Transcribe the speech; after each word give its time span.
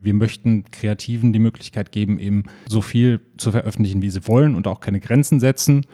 Wir 0.00 0.14
möchten 0.14 0.64
Kreativen 0.70 1.32
die 1.32 1.40
Möglichkeit 1.40 1.90
geben, 1.90 2.20
eben 2.20 2.44
so 2.68 2.82
viel 2.82 3.20
zu 3.36 3.50
veröffentlichen, 3.50 4.00
wie 4.00 4.10
sie 4.10 4.28
wollen 4.28 4.54
und 4.54 4.68
auch 4.68 4.78
keine 4.78 5.00
Grenzen 5.00 5.40
setzen 5.40 5.86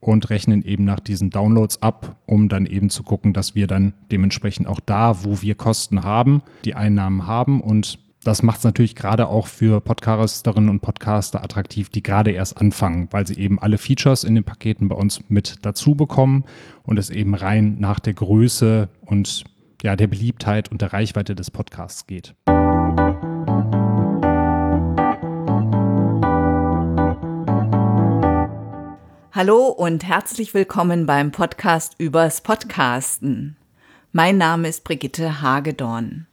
und 0.00 0.30
rechnen 0.30 0.62
eben 0.62 0.84
nach 0.84 0.98
diesen 0.98 1.30
Downloads 1.30 1.80
ab, 1.80 2.16
um 2.26 2.48
dann 2.48 2.66
eben 2.66 2.90
zu 2.90 3.04
gucken, 3.04 3.32
dass 3.32 3.54
wir 3.54 3.68
dann 3.68 3.94
dementsprechend 4.10 4.66
auch 4.66 4.80
da, 4.80 5.24
wo 5.24 5.42
wir 5.42 5.54
Kosten 5.54 6.02
haben, 6.02 6.42
die 6.64 6.74
Einnahmen 6.74 7.28
haben 7.28 7.60
und 7.60 8.00
das 8.24 8.42
macht 8.42 8.58
es 8.58 8.64
natürlich 8.64 8.94
gerade 8.94 9.26
auch 9.28 9.48
für 9.48 9.80
Podcasterinnen 9.80 10.70
und 10.70 10.80
Podcaster 10.80 11.42
attraktiv, 11.42 11.88
die 11.88 12.02
gerade 12.02 12.30
erst 12.30 12.56
anfangen, 12.56 13.08
weil 13.10 13.26
sie 13.26 13.34
eben 13.34 13.60
alle 13.60 13.78
Features 13.78 14.22
in 14.24 14.34
den 14.36 14.44
Paketen 14.44 14.88
bei 14.88 14.94
uns 14.94 15.20
mit 15.28 15.56
dazu 15.62 15.94
bekommen 15.94 16.44
und 16.84 16.98
es 16.98 17.10
eben 17.10 17.34
rein 17.34 17.78
nach 17.78 17.98
der 17.98 18.14
Größe 18.14 18.88
und 19.04 19.44
ja, 19.82 19.96
der 19.96 20.06
Beliebtheit 20.06 20.70
und 20.70 20.82
der 20.82 20.92
Reichweite 20.92 21.34
des 21.34 21.50
Podcasts 21.50 22.06
geht. 22.06 22.36
Hallo 29.34 29.68
und 29.68 30.04
herzlich 30.04 30.52
willkommen 30.52 31.06
beim 31.06 31.32
Podcast 31.32 31.94
übers 31.96 32.42
Podcasten. 32.42 33.56
Mein 34.12 34.36
Name 34.36 34.68
ist 34.68 34.84
Brigitte 34.84 35.40
Hagedorn. 35.40 36.26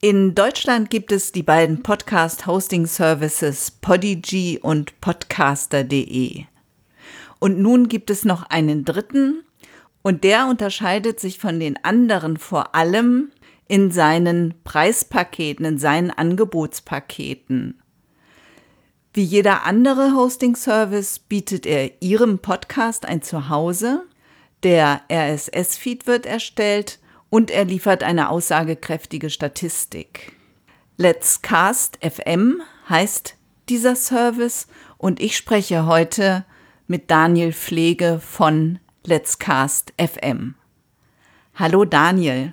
In 0.00 0.36
Deutschland 0.36 0.90
gibt 0.90 1.10
es 1.10 1.32
die 1.32 1.42
beiden 1.42 1.82
Podcast-Hosting-Services 1.82 3.72
Podigy 3.80 4.60
und 4.62 5.00
Podcaster.de. 5.00 6.44
Und 7.40 7.58
nun 7.58 7.88
gibt 7.88 8.10
es 8.10 8.24
noch 8.24 8.44
einen 8.44 8.84
dritten, 8.84 9.42
und 10.02 10.22
der 10.22 10.46
unterscheidet 10.46 11.18
sich 11.18 11.40
von 11.40 11.58
den 11.58 11.82
anderen 11.82 12.36
vor 12.36 12.76
allem 12.76 13.32
in 13.66 13.90
seinen 13.90 14.54
Preispaketen, 14.62 15.64
in 15.64 15.78
seinen 15.78 16.12
Angebotspaketen. 16.12 17.82
Wie 19.16 19.22
jeder 19.22 19.64
andere 19.64 20.16
Hosting-Service 20.16 21.20
bietet 21.20 21.66
er 21.66 22.02
Ihrem 22.02 22.40
Podcast 22.40 23.06
ein 23.06 23.22
Zuhause. 23.22 24.02
Der 24.64 25.02
RSS-Feed 25.08 26.08
wird 26.08 26.26
erstellt 26.26 26.98
und 27.30 27.52
er 27.52 27.64
liefert 27.64 28.02
eine 28.02 28.28
aussagekräftige 28.28 29.30
Statistik. 29.30 30.32
Let's 30.96 31.42
Cast 31.42 31.96
FM 32.04 32.60
heißt 32.88 33.36
dieser 33.68 33.94
Service 33.94 34.66
und 34.98 35.20
ich 35.20 35.36
spreche 35.36 35.86
heute 35.86 36.44
mit 36.88 37.08
Daniel 37.08 37.52
Pflege 37.52 38.18
von 38.18 38.80
Let's 39.04 39.38
Cast 39.38 39.94
FM. 39.96 40.56
Hallo 41.54 41.84
Daniel. 41.84 42.52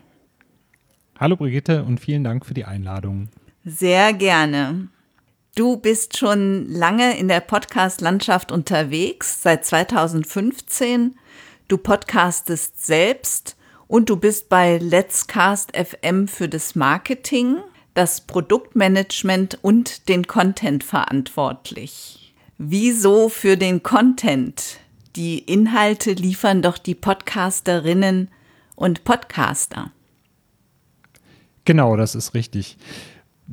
Hallo 1.20 1.38
Brigitte 1.38 1.84
und 1.84 2.00
vielen 2.00 2.24
Dank 2.24 2.46
für 2.46 2.54
die 2.54 2.66
Einladung. 2.66 3.30
Sehr 3.66 4.14
gerne. 4.14 4.90
Du 5.54 5.76
bist 5.76 6.18
schon 6.18 6.70
lange 6.70 7.18
in 7.18 7.28
der 7.28 7.42
Podcast-Landschaft 7.42 8.54
unterwegs, 8.54 9.42
seit 9.44 9.66
2015. 9.66 11.16
Du 11.68 11.78
podcastest 11.78 12.86
selbst 12.86 13.58
und 13.90 14.10
du 14.10 14.16
bist 14.16 14.48
bei 14.48 14.78
Let's 14.78 15.28
Cast 15.28 15.76
FM 15.76 16.30
für 16.30 16.48
das 16.48 16.76
Marketing, 16.76 17.58
das 17.96 18.22
Produktmanagement 18.22 19.60
und 19.62 20.08
den 20.08 20.26
Content 20.26 20.86
verantwortlich. 20.86 22.34
Wieso 22.58 23.28
für 23.28 23.58
den 23.58 23.84
Content? 23.84 24.80
Die 25.18 25.40
Inhalte 25.40 26.14
liefern 26.14 26.62
doch 26.62 26.78
die 26.78 26.96
Podcasterinnen 26.96 28.30
und 28.76 29.04
Podcaster. 29.04 29.92
Genau, 31.66 31.98
das 31.98 32.16
ist 32.16 32.36
richtig 32.36 32.78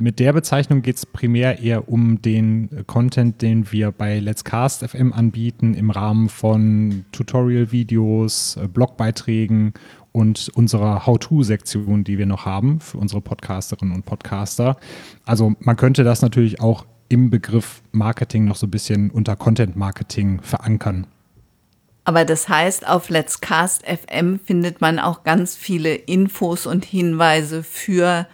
mit 0.00 0.18
der 0.18 0.32
Bezeichnung 0.32 0.82
geht 0.82 0.96
es 0.96 1.06
primär 1.06 1.60
eher 1.60 1.88
um 1.88 2.22
den 2.22 2.84
Content, 2.86 3.42
den 3.42 3.70
wir 3.72 3.90
bei 3.90 4.18
Let's 4.18 4.44
Cast 4.44 4.84
FM 4.84 5.12
anbieten, 5.12 5.74
im 5.74 5.90
Rahmen 5.90 6.28
von 6.28 7.04
Tutorial-Videos, 7.12 8.56
äh, 8.56 8.68
Blogbeiträgen 8.68 9.74
und 10.12 10.50
unserer 10.54 11.06
How-To-Sektion, 11.06 12.04
die 12.04 12.18
wir 12.18 12.26
noch 12.26 12.46
haben 12.46 12.80
für 12.80 12.98
unsere 12.98 13.20
Podcasterinnen 13.20 13.94
und 13.94 14.04
Podcaster. 14.04 14.76
Also 15.24 15.54
man 15.60 15.76
könnte 15.76 16.04
das 16.04 16.22
natürlich 16.22 16.60
auch 16.60 16.86
im 17.08 17.30
Begriff 17.30 17.82
Marketing 17.92 18.44
noch 18.44 18.56
so 18.56 18.66
ein 18.66 18.70
bisschen 18.70 19.10
unter 19.10 19.36
Content 19.36 19.76
Marketing 19.76 20.40
verankern. 20.42 21.06
Aber 22.04 22.24
das 22.24 22.48
heißt, 22.48 22.88
auf 22.88 23.10
Let's 23.10 23.40
Cast 23.40 23.84
FM 23.86 24.40
findet 24.40 24.80
man 24.80 24.98
auch 24.98 25.24
ganz 25.24 25.56
viele 25.56 25.94
Infos 25.94 26.66
und 26.66 26.84
Hinweise 26.84 27.62
für 27.62 28.26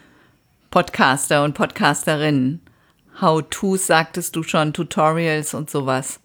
Podcaster 0.74 1.44
und 1.44 1.54
Podcasterinnen. 1.54 2.60
How-Tos 3.20 3.86
sagtest 3.86 4.34
du 4.34 4.42
schon, 4.42 4.72
Tutorials 4.72 5.54
und 5.54 5.70
sowas. 5.70 6.18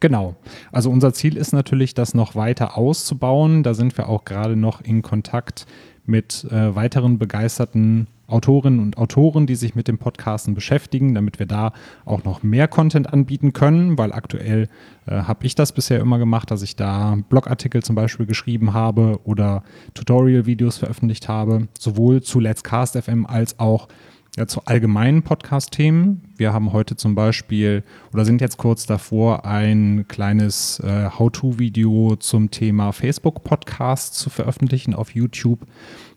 Genau. 0.00 0.36
Also 0.70 0.90
unser 0.90 1.14
Ziel 1.14 1.38
ist 1.38 1.54
natürlich, 1.54 1.94
das 1.94 2.12
noch 2.12 2.34
weiter 2.34 2.76
auszubauen. 2.76 3.62
Da 3.62 3.72
sind 3.72 3.96
wir 3.96 4.10
auch 4.10 4.26
gerade 4.26 4.54
noch 4.54 4.82
in 4.82 5.00
Kontakt 5.00 5.64
mit 6.06 6.46
äh, 6.50 6.74
weiteren 6.74 7.18
begeisterten 7.18 8.06
Autorinnen 8.28 8.80
und 8.80 8.98
Autoren, 8.98 9.46
die 9.46 9.54
sich 9.54 9.74
mit 9.74 9.88
dem 9.88 9.98
Podcasten 9.98 10.54
beschäftigen, 10.54 11.14
damit 11.14 11.38
wir 11.38 11.46
da 11.46 11.72
auch 12.04 12.24
noch 12.24 12.42
mehr 12.42 12.66
Content 12.66 13.12
anbieten 13.12 13.52
können, 13.52 13.98
weil 13.98 14.12
aktuell 14.12 14.68
äh, 15.06 15.22
habe 15.22 15.46
ich 15.46 15.54
das 15.54 15.72
bisher 15.72 16.00
immer 16.00 16.18
gemacht, 16.18 16.50
dass 16.50 16.62
ich 16.62 16.74
da 16.76 17.18
Blogartikel 17.28 17.82
zum 17.82 17.94
Beispiel 17.94 18.26
geschrieben 18.26 18.74
habe 18.74 19.20
oder 19.24 19.62
Tutorial-Videos 19.94 20.78
veröffentlicht 20.78 21.28
habe, 21.28 21.68
sowohl 21.78 22.22
zu 22.22 22.40
Let's 22.40 22.64
Cast 22.64 22.98
FM 23.00 23.26
als 23.26 23.58
auch 23.60 23.88
ja, 24.36 24.46
zu 24.46 24.60
allgemeinen 24.66 25.22
Podcast-Themen. 25.22 26.22
Wir 26.36 26.52
haben 26.52 26.72
heute 26.72 26.94
zum 26.94 27.14
Beispiel 27.14 27.82
oder 28.12 28.26
sind 28.26 28.42
jetzt 28.42 28.58
kurz 28.58 28.84
davor, 28.84 29.46
ein 29.46 30.04
kleines 30.08 30.78
äh, 30.80 31.08
How-To-Video 31.18 32.16
zum 32.16 32.50
Thema 32.50 32.92
Facebook-Podcast 32.92 34.14
zu 34.14 34.28
veröffentlichen 34.28 34.94
auf 34.94 35.14
YouTube. 35.14 35.60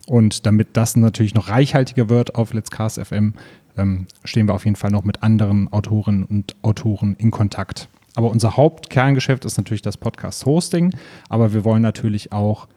Und 0.06 0.46
damit 0.46 0.70
das 0.74 0.98
natürlich 0.98 1.34
noch 1.34 1.48
reichhaltiger 1.48 2.10
wird 2.10 2.36
auf 2.36 2.54
Let's 2.54 2.72
Cast 2.72 3.00
FM, 3.00 3.36
ähm, 3.78 4.08
stehen 4.26 4.48
wir 4.48 4.54
auf 4.54 4.66
jeden 4.66 4.76
Fall 4.76 4.92
noch 4.92 5.06
mit 5.06 5.24
anderen 5.24 5.72
Autorinnen 5.72 6.26
und 6.26 6.58
Autoren 6.62 7.16
in 7.18 7.32
Kontakt. 7.32 7.88
Aber 8.16 8.32
unser 8.32 8.58
Hauptkerngeschäft 8.58 9.46
ist 9.46 9.56
natürlich 9.58 9.82
das 9.82 9.96
Podcast-Hosting, 9.96 10.94
aber 11.30 11.54
wir 11.54 11.64
wollen 11.64 11.82
natürlich 11.82 12.34
auch 12.34 12.68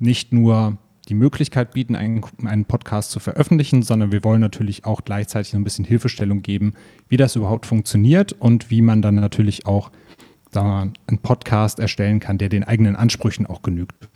nicht 0.00 0.32
nur 0.32 0.78
die 1.08 1.14
Möglichkeit 1.14 1.72
bieten, 1.72 1.96
einen, 1.96 2.24
einen, 2.44 2.66
Podcast 2.66 3.10
zu 3.10 3.20
veröffentlichen, 3.20 3.82
sondern 3.82 4.12
wir 4.12 4.22
wollen 4.22 4.40
natürlich 4.40 4.84
auch 4.84 5.02
gleichzeitig 5.04 5.54
ein 5.54 5.64
bisschen 5.64 5.84
Hilfestellung 5.84 6.42
geben, 6.42 6.74
wie 7.08 7.16
das 7.16 7.36
überhaupt 7.36 7.66
funktioniert 7.66 8.32
und 8.32 8.70
wie 8.70 8.82
man 8.82 9.02
dann 9.02 9.16
natürlich 9.16 9.66
auch 9.66 9.90
sagen 10.52 10.68
mal, 10.68 10.92
einen 11.06 11.18
Podcast 11.18 11.78
erstellen 11.78 12.20
kann, 12.20 12.38
der 12.38 12.48
den 12.48 12.64
eigenen 12.64 12.96
Ansprüchen 12.96 13.46
auch 13.46 13.62
genügt. 13.62 14.08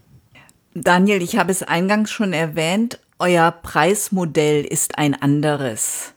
Daniel, 0.74 1.22
ich 1.22 1.36
habe 1.36 1.52
es 1.52 1.62
eingangs 1.62 2.10
schon 2.10 2.32
erwähnt, 2.32 2.98
euer 3.18 3.52
Preismodell 3.52 4.64
ist 4.64 4.98
ein 4.98 5.14
anderes. 5.14 6.14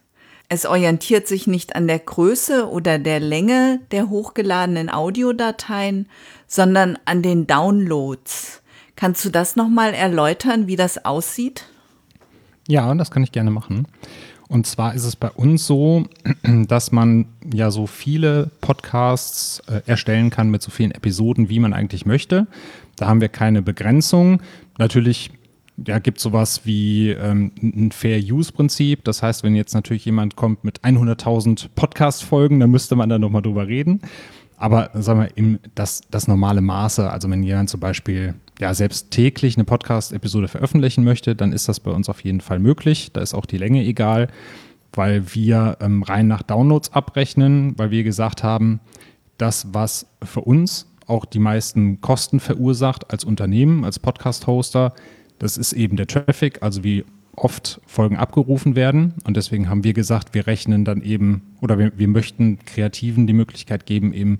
Es 0.50 0.66
orientiert 0.66 1.28
sich 1.28 1.46
nicht 1.46 1.76
an 1.76 1.88
der 1.88 2.00
Größe 2.00 2.68
oder 2.70 3.00
der 3.00 3.20
Länge 3.20 3.82
der 3.92 4.10
hochgeladenen 4.10 4.90
Audiodateien, 4.90 6.10
sondern 6.48 6.98
an 7.06 7.22
den 7.22 7.46
Downloads. 7.46 8.64
Kannst 8.98 9.24
du 9.24 9.30
das 9.30 9.56
nochmal 9.56 9.94
erläutern, 9.94 10.66
wie 10.66 10.76
das 10.76 11.06
aussieht? 11.06 11.66
Ja, 12.68 12.94
das 12.96 13.12
kann 13.12 13.24
ich 13.24 13.32
gerne 13.32 13.52
machen. 13.52 13.88
Und 14.50 14.66
zwar 14.66 14.96
ist 14.96 15.04
es 15.04 15.16
bei 15.16 15.30
uns 15.30 15.68
so, 15.68 16.06
dass 16.68 16.92
man 16.92 17.28
ja 17.54 17.70
so 17.70 17.86
viele 17.86 18.50
Podcasts 18.60 19.62
äh, 19.68 19.82
erstellen 19.86 20.32
kann 20.32 20.50
mit 20.50 20.64
so 20.64 20.72
vielen 20.72 20.92
Episoden, 20.92 21.48
wie 21.48 21.60
man 21.60 21.74
eigentlich 21.74 22.08
möchte. 22.08 22.48
Da 22.96 23.08
haben 23.08 23.22
wir 23.22 23.30
keine 23.30 23.62
Begrenzung. 23.62 24.42
Natürlich 24.80 25.30
ja, 25.86 26.00
gibt 26.00 26.20
sowas 26.20 26.62
wie 26.64 27.12
ähm, 27.12 27.52
ein 27.62 27.92
Fair-Use-Prinzip. 27.92 29.04
Das 29.04 29.22
heißt, 29.22 29.44
wenn 29.44 29.56
jetzt 29.56 29.76
natürlich 29.76 30.06
jemand 30.06 30.36
kommt 30.36 30.64
mit 30.64 30.82
100.000 30.82 31.68
Podcast-Folgen, 31.76 32.60
dann 32.60 32.72
müsste 32.72 32.96
man 32.96 33.10
da 33.10 33.20
nochmal 33.20 33.44
drüber 33.44 33.68
reden. 33.68 34.02
Aber 34.58 34.90
sagen 34.96 35.20
wir, 35.20 35.38
im, 35.38 35.60
das, 35.76 36.02
das 36.10 36.28
normale 36.28 36.62
Maße, 36.62 37.08
also 37.12 37.30
wenn 37.30 37.44
jemand 37.44 37.70
zum 37.70 37.80
Beispiel 37.80 38.34
ja 38.60 38.74
selbst 38.74 39.12
täglich 39.12 39.56
eine 39.56 39.66
Podcast-Episode 39.66 40.48
veröffentlichen 40.48 41.04
möchte, 41.04 41.36
dann 41.36 41.54
ist 41.54 41.68
das 41.68 41.80
bei 41.80 41.92
uns 41.92 42.10
auf 42.10 42.22
jeden 42.22 42.42
Fall 42.42 42.60
möglich. 42.60 43.12
Da 43.14 43.22
ist 43.22 43.34
auch 43.34 43.46
die 43.46 43.58
Länge 43.58 43.84
egal, 43.84 44.28
weil 44.94 45.36
wir 45.36 45.78
ähm, 45.80 46.04
rein 46.04 46.28
nach 46.28 46.42
Downloads 46.42 46.92
abrechnen, 46.94 47.78
weil 47.78 47.92
wir 47.92 48.04
gesagt 48.04 48.44
haben, 48.44 48.80
das, 49.38 49.68
was 49.74 50.08
für 50.24 50.42
uns 50.42 50.88
auch 51.06 51.26
die 51.26 51.40
meisten 51.40 52.02
Kosten 52.02 52.40
verursacht 52.40 53.12
als 53.12 53.24
Unternehmen, 53.24 53.86
als 53.86 54.00
Podcast-Hoster, 54.00 54.94
das 55.40 55.58
ist 55.58 55.74
eben 55.74 55.96
der 55.96 56.08
Traffic, 56.08 56.64
also 56.64 56.84
wie 56.84 57.06
oft 57.36 57.80
Folgen 57.86 58.18
abgerufen 58.18 58.76
werden. 58.76 59.14
Und 59.24 59.38
deswegen 59.38 59.70
haben 59.70 59.84
wir 59.84 59.94
gesagt, 59.94 60.34
wir 60.34 60.48
rechnen 60.48 60.84
dann 60.84 61.04
eben 61.04 61.44
oder 61.62 61.78
wir, 61.78 61.92
wir 61.96 62.08
möchten 62.08 62.58
Kreativen 62.66 63.28
die 63.28 63.34
Möglichkeit 63.34 63.86
geben, 63.86 64.12
eben 64.12 64.40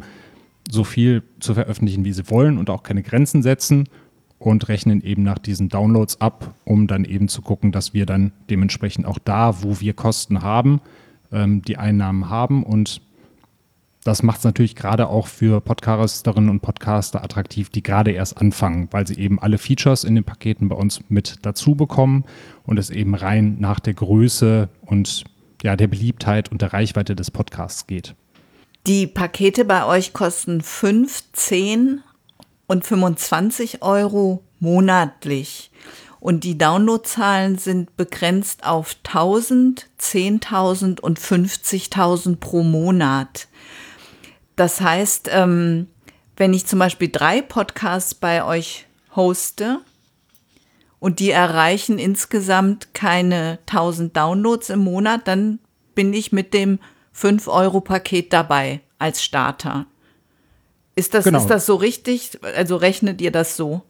so 0.70 0.84
viel 0.84 1.22
zu 1.40 1.54
veröffentlichen, 1.54 2.04
wie 2.04 2.12
sie 2.12 2.30
wollen 2.30 2.58
und 2.58 2.72
auch 2.72 2.82
keine 2.82 3.04
Grenzen 3.04 3.44
setzen 3.44 3.88
und 4.40 4.68
rechnen 4.68 5.02
eben 5.02 5.24
nach 5.24 5.40
diesen 5.40 5.70
Downloads 5.70 6.22
ab, 6.22 6.54
um 6.64 6.88
dann 6.88 7.06
eben 7.06 7.28
zu 7.28 7.42
gucken, 7.42 7.72
dass 7.72 7.94
wir 7.94 8.06
dann 8.06 8.32
dementsprechend 8.50 9.06
auch 9.06 9.20
da, 9.20 9.64
wo 9.64 9.80
wir 9.80 9.94
Kosten 9.94 10.42
haben, 10.42 10.82
ähm, 11.32 11.62
die 11.64 11.78
Einnahmen 11.78 12.30
haben. 12.30 12.64
Und 12.64 13.02
das 14.04 14.24
macht 14.24 14.40
es 14.40 14.44
natürlich 14.44 14.76
gerade 14.76 15.10
auch 15.10 15.28
für 15.28 15.60
Podcasterinnen 15.60 16.50
und 16.50 16.62
Podcaster 16.62 17.24
attraktiv, 17.24 17.70
die 17.70 17.84
gerade 17.84 18.12
erst 18.12 18.38
anfangen, 18.38 18.88
weil 18.92 19.08
sie 19.08 19.18
eben 19.18 19.40
alle 19.40 19.58
Features 19.58 20.04
in 20.04 20.16
den 20.16 20.24
Paketen 20.24 20.70
bei 20.70 20.76
uns 20.76 21.02
mit 21.10 21.40
dazu 21.42 21.76
bekommen 21.76 22.24
und 22.66 22.78
es 22.78 22.90
eben 22.90 23.16
rein 23.16 23.58
nach 23.60 23.80
der 23.80 23.96
Größe 23.96 24.70
und 24.82 25.26
ja, 25.64 25.76
der 25.76 25.88
Beliebtheit 25.88 26.52
und 26.52 26.62
der 26.62 26.74
Reichweite 26.74 27.16
des 27.16 27.32
Podcasts 27.32 27.88
geht. 27.88 28.16
Die 28.86 29.08
Pakete 29.08 29.66
bei 29.66 29.86
euch 29.86 30.14
kosten 30.14 30.62
5, 30.62 31.24
10 31.34 32.02
und 32.68 32.86
25 32.86 33.82
Euro 33.82 34.44
monatlich. 34.60 35.72
Und 36.20 36.44
die 36.44 36.58
Downloadzahlen 36.58 37.58
sind 37.58 37.96
begrenzt 37.96 38.66
auf 38.66 38.96
1000, 39.06 39.88
10.000 40.00 41.00
und 41.00 41.20
50.000 41.20 42.38
pro 42.38 42.64
Monat. 42.64 43.48
Das 44.56 44.82
heißt, 44.82 45.30
ähm, 45.32 45.88
wenn 46.36 46.54
ich 46.54 46.66
zum 46.66 46.80
Beispiel 46.80 47.10
drei 47.10 47.42
Podcasts 47.42 48.16
bei 48.16 48.44
euch 48.44 48.86
hoste 49.16 49.80
und 51.00 51.20
die 51.20 51.32
erreichen 51.32 52.00
insgesamt 52.00 52.94
keine 52.94 53.60
1000 53.68 54.18
Downloads 54.18 54.70
im 54.70 54.80
Monat, 54.80 55.28
dann 55.28 55.60
bin 55.96 56.14
ich 56.14 56.32
mit 56.32 56.54
dem 56.54 56.80
5-Euro-Paket 57.16 58.34
dabei 58.34 58.82
als 59.00 59.24
Starter. 59.24 59.86
Ist 60.98 61.14
das, 61.14 61.26
genau. 61.26 61.38
ist 61.38 61.48
das 61.48 61.68
so 61.68 61.76
richtig? 61.76 62.40
Also 62.56 62.76
rechnet 62.76 63.22
ihr 63.22 63.32
das 63.32 63.56
so? 63.56 63.84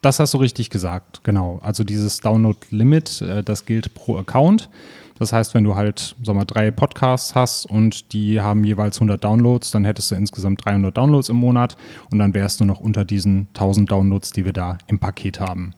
Das 0.00 0.18
hast 0.18 0.32
du 0.32 0.38
richtig 0.38 0.70
gesagt, 0.70 1.22
genau. 1.22 1.60
Also 1.62 1.84
dieses 1.84 2.20
Download-Limit, 2.20 3.20
äh, 3.20 3.42
das 3.44 3.66
gilt 3.66 3.92
pro 3.92 4.16
Account. 4.16 4.70
Das 5.18 5.32
heißt, 5.32 5.52
wenn 5.52 5.64
du 5.64 5.74
halt, 5.74 6.16
sag 6.22 6.36
mal, 6.36 6.46
drei 6.46 6.70
Podcasts 6.70 7.34
hast 7.34 7.66
und 7.66 8.14
die 8.14 8.40
haben 8.40 8.64
jeweils 8.64 8.96
100 8.96 9.22
Downloads, 9.22 9.72
dann 9.72 9.84
hättest 9.84 10.10
du 10.10 10.14
insgesamt 10.14 10.64
300 10.64 10.96
Downloads 10.96 11.28
im 11.28 11.36
Monat 11.36 11.76
und 12.10 12.18
dann 12.18 12.32
wärst 12.32 12.60
du 12.60 12.64
noch 12.64 12.80
unter 12.80 13.04
diesen 13.04 13.48
1000 13.48 13.90
Downloads, 13.90 14.32
die 14.32 14.46
wir 14.46 14.54
da 14.54 14.78
im 14.86 14.98
Paket 14.98 15.40
haben. 15.40 15.74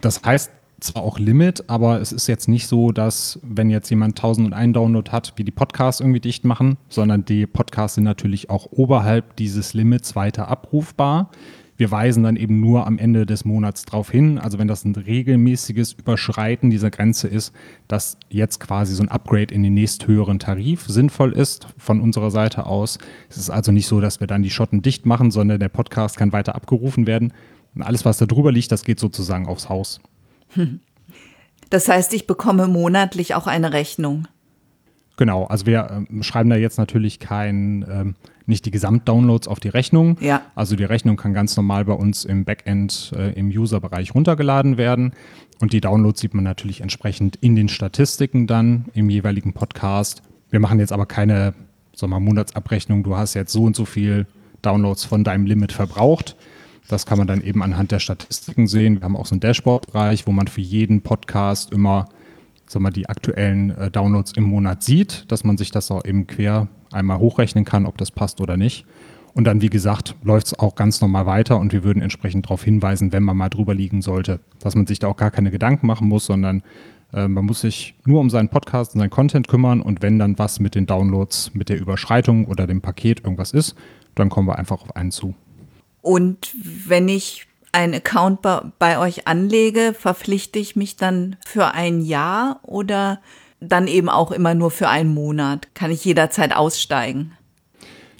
Das 0.00 0.22
heißt, 0.24 0.50
zwar 0.80 1.02
auch 1.02 1.18
Limit, 1.18 1.68
aber 1.68 2.00
es 2.00 2.12
ist 2.12 2.26
jetzt 2.26 2.48
nicht 2.48 2.66
so, 2.66 2.92
dass 2.92 3.38
wenn 3.42 3.70
jetzt 3.70 3.90
jemand 3.90 4.18
1001 4.18 4.74
Download 4.74 5.10
hat, 5.10 5.34
wie 5.36 5.44
die 5.44 5.50
Podcasts 5.50 6.00
irgendwie 6.00 6.20
dicht 6.20 6.44
machen, 6.44 6.76
sondern 6.88 7.24
die 7.24 7.46
Podcasts 7.46 7.96
sind 7.96 8.04
natürlich 8.04 8.50
auch 8.50 8.66
oberhalb 8.70 9.36
dieses 9.36 9.74
Limits 9.74 10.16
weiter 10.16 10.48
abrufbar. 10.48 11.30
Wir 11.76 11.90
weisen 11.90 12.24
dann 12.24 12.36
eben 12.36 12.60
nur 12.60 12.86
am 12.86 12.98
Ende 12.98 13.24
des 13.24 13.46
Monats 13.46 13.86
darauf 13.86 14.10
hin, 14.10 14.38
also 14.38 14.58
wenn 14.58 14.68
das 14.68 14.84
ein 14.84 14.94
regelmäßiges 14.94 15.94
Überschreiten 15.94 16.68
dieser 16.68 16.90
Grenze 16.90 17.26
ist, 17.26 17.54
dass 17.88 18.18
jetzt 18.28 18.60
quasi 18.60 18.94
so 18.94 19.02
ein 19.02 19.08
Upgrade 19.08 19.54
in 19.54 19.62
den 19.62 19.72
nächsthöheren 19.72 20.38
Tarif 20.38 20.86
sinnvoll 20.86 21.32
ist 21.32 21.68
von 21.78 22.02
unserer 22.02 22.30
Seite 22.30 22.66
aus. 22.66 22.98
Es 23.30 23.38
ist 23.38 23.48
also 23.48 23.72
nicht 23.72 23.86
so, 23.86 24.02
dass 24.02 24.20
wir 24.20 24.26
dann 24.26 24.42
die 24.42 24.50
Schotten 24.50 24.82
dicht 24.82 25.06
machen, 25.06 25.30
sondern 25.30 25.58
der 25.58 25.70
Podcast 25.70 26.18
kann 26.18 26.34
weiter 26.34 26.54
abgerufen 26.54 27.06
werden. 27.06 27.32
Und 27.74 27.82
alles, 27.82 28.04
was 28.04 28.18
da 28.18 28.26
drüber 28.26 28.52
liegt, 28.52 28.72
das 28.72 28.84
geht 28.84 29.00
sozusagen 29.00 29.46
aufs 29.46 29.70
Haus. 29.70 30.00
Das 31.70 31.88
heißt, 31.88 32.12
ich 32.14 32.26
bekomme 32.26 32.66
monatlich 32.66 33.34
auch 33.36 33.46
eine 33.46 33.72
Rechnung. 33.72 34.26
Genau, 35.16 35.44
also 35.44 35.66
wir 35.66 36.04
äh, 36.10 36.22
schreiben 36.22 36.50
da 36.50 36.56
jetzt 36.56 36.78
natürlich 36.78 37.20
kein, 37.20 37.84
ähm, 37.88 38.14
nicht 38.46 38.64
die 38.64 38.70
Gesamtdownloads 38.70 39.46
auf 39.46 39.60
die 39.60 39.68
Rechnung. 39.68 40.16
Ja. 40.20 40.42
Also 40.54 40.76
die 40.76 40.84
Rechnung 40.84 41.16
kann 41.16 41.32
ganz 41.32 41.56
normal 41.56 41.84
bei 41.84 41.92
uns 41.92 42.24
im 42.24 42.44
Backend 42.44 43.12
äh, 43.14 43.32
im 43.34 43.48
User-Bereich 43.48 44.14
runtergeladen 44.14 44.78
werden. 44.78 45.12
Und 45.60 45.72
die 45.72 45.80
Downloads 45.80 46.20
sieht 46.20 46.34
man 46.34 46.42
natürlich 46.42 46.80
entsprechend 46.80 47.36
in 47.36 47.54
den 47.54 47.68
Statistiken 47.68 48.46
dann 48.46 48.86
im 48.94 49.10
jeweiligen 49.10 49.52
Podcast. 49.52 50.22
Wir 50.48 50.58
machen 50.58 50.80
jetzt 50.80 50.92
aber 50.92 51.06
keine 51.06 51.54
sagen 52.00 52.12
wir, 52.12 52.20
Monatsabrechnung. 52.20 53.02
Du 53.02 53.16
hast 53.16 53.34
jetzt 53.34 53.52
so 53.52 53.64
und 53.64 53.76
so 53.76 53.84
viel 53.84 54.26
Downloads 54.62 55.04
von 55.04 55.24
deinem 55.24 55.46
Limit 55.46 55.72
verbraucht, 55.72 56.36
das 56.90 57.06
kann 57.06 57.18
man 57.18 57.26
dann 57.26 57.42
eben 57.42 57.62
anhand 57.62 57.92
der 57.92 58.00
Statistiken 58.00 58.66
sehen. 58.66 58.96
Wir 58.96 59.02
haben 59.02 59.16
auch 59.16 59.26
so 59.26 59.34
einen 59.34 59.40
Dashboard-Bereich, 59.40 60.26
wo 60.26 60.32
man 60.32 60.48
für 60.48 60.60
jeden 60.60 61.02
Podcast 61.02 61.72
immer 61.72 62.08
sag 62.70 62.82
mal, 62.82 62.90
die 62.90 63.08
aktuellen 63.08 63.70
äh, 63.70 63.90
Downloads 63.90 64.32
im 64.36 64.44
Monat 64.44 64.82
sieht, 64.82 65.30
dass 65.30 65.44
man 65.44 65.56
sich 65.56 65.70
das 65.70 65.90
auch 65.90 66.04
eben 66.04 66.26
quer 66.26 66.68
einmal 66.92 67.18
hochrechnen 67.18 67.64
kann, 67.64 67.86
ob 67.86 67.98
das 67.98 68.10
passt 68.10 68.40
oder 68.40 68.56
nicht. 68.56 68.86
Und 69.34 69.44
dann, 69.44 69.60
wie 69.60 69.70
gesagt, 69.70 70.16
läuft 70.22 70.48
es 70.48 70.58
auch 70.58 70.74
ganz 70.74 71.00
normal 71.00 71.26
weiter 71.26 71.58
und 71.58 71.72
wir 71.72 71.84
würden 71.84 72.02
entsprechend 72.02 72.46
darauf 72.46 72.64
hinweisen, 72.64 73.12
wenn 73.12 73.22
man 73.22 73.36
mal 73.36 73.48
drüber 73.48 73.74
liegen 73.74 74.02
sollte, 74.02 74.40
dass 74.58 74.74
man 74.74 74.86
sich 74.86 74.98
da 74.98 75.08
auch 75.08 75.16
gar 75.16 75.30
keine 75.30 75.50
Gedanken 75.50 75.86
machen 75.86 76.08
muss, 76.08 76.26
sondern 76.26 76.62
äh, 77.12 77.28
man 77.28 77.44
muss 77.44 77.60
sich 77.60 77.94
nur 78.04 78.20
um 78.20 78.30
seinen 78.30 78.48
Podcast 78.48 78.94
und 78.94 79.00
seinen 79.00 79.10
Content 79.10 79.46
kümmern 79.48 79.80
und 79.80 80.02
wenn 80.02 80.18
dann 80.18 80.38
was 80.38 80.60
mit 80.60 80.74
den 80.74 80.86
Downloads, 80.86 81.54
mit 81.54 81.68
der 81.68 81.80
Überschreitung 81.80 82.46
oder 82.46 82.66
dem 82.66 82.80
Paket 82.80 83.20
irgendwas 83.20 83.52
ist, 83.52 83.76
dann 84.14 84.30
kommen 84.30 84.48
wir 84.48 84.58
einfach 84.58 84.82
auf 84.82 84.96
einen 84.96 85.12
zu. 85.12 85.34
Und 86.02 86.54
wenn 86.62 87.08
ich 87.08 87.46
einen 87.72 87.94
Account 87.94 88.42
bei, 88.42 88.62
bei 88.78 88.98
euch 88.98 89.26
anlege, 89.26 89.94
verpflichte 89.98 90.58
ich 90.58 90.76
mich 90.76 90.96
dann 90.96 91.36
für 91.46 91.72
ein 91.72 92.00
Jahr 92.00 92.60
oder 92.62 93.20
dann 93.60 93.86
eben 93.86 94.08
auch 94.08 94.32
immer 94.32 94.54
nur 94.54 94.70
für 94.70 94.88
einen 94.88 95.12
Monat? 95.12 95.74
Kann 95.74 95.90
ich 95.90 96.04
jederzeit 96.04 96.54
aussteigen? 96.54 97.32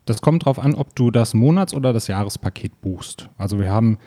Das 0.04 0.22
kommt 0.22 0.42
darauf 0.42 0.58
an, 0.58 0.74
ob 0.74 0.94
du 0.96 1.10
das 1.10 1.34
Monats- 1.34 1.74
oder 1.74 1.92
das 1.92 2.06
Jahrespaket 2.06 2.80
buchst. 2.80 3.28
Also 3.36 3.58
wir 3.58 3.70
haben 3.70 3.98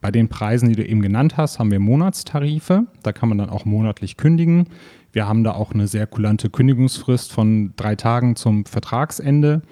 bei 0.00 0.10
den 0.10 0.28
Preisen, 0.28 0.68
die 0.68 0.74
du 0.74 0.84
eben 0.84 1.00
genannt 1.00 1.36
hast, 1.36 1.58
haben 1.58 1.70
wir 1.70 1.78
Monatstarife. 1.78 2.86
Da 3.02 3.12
kann 3.12 3.28
man 3.28 3.38
dann 3.38 3.50
auch 3.50 3.64
monatlich 3.64 4.16
kündigen. 4.16 4.68
Wir 5.12 5.28
haben 5.28 5.44
da 5.44 5.52
auch 5.52 5.72
eine 5.72 5.86
sehr 5.86 6.06
kulante 6.06 6.50
Kündigungsfrist 6.50 7.32
von 7.32 7.74
drei 7.76 7.94
Tagen 7.94 8.34
zum 8.34 8.64
Vertragsende. 8.64 9.62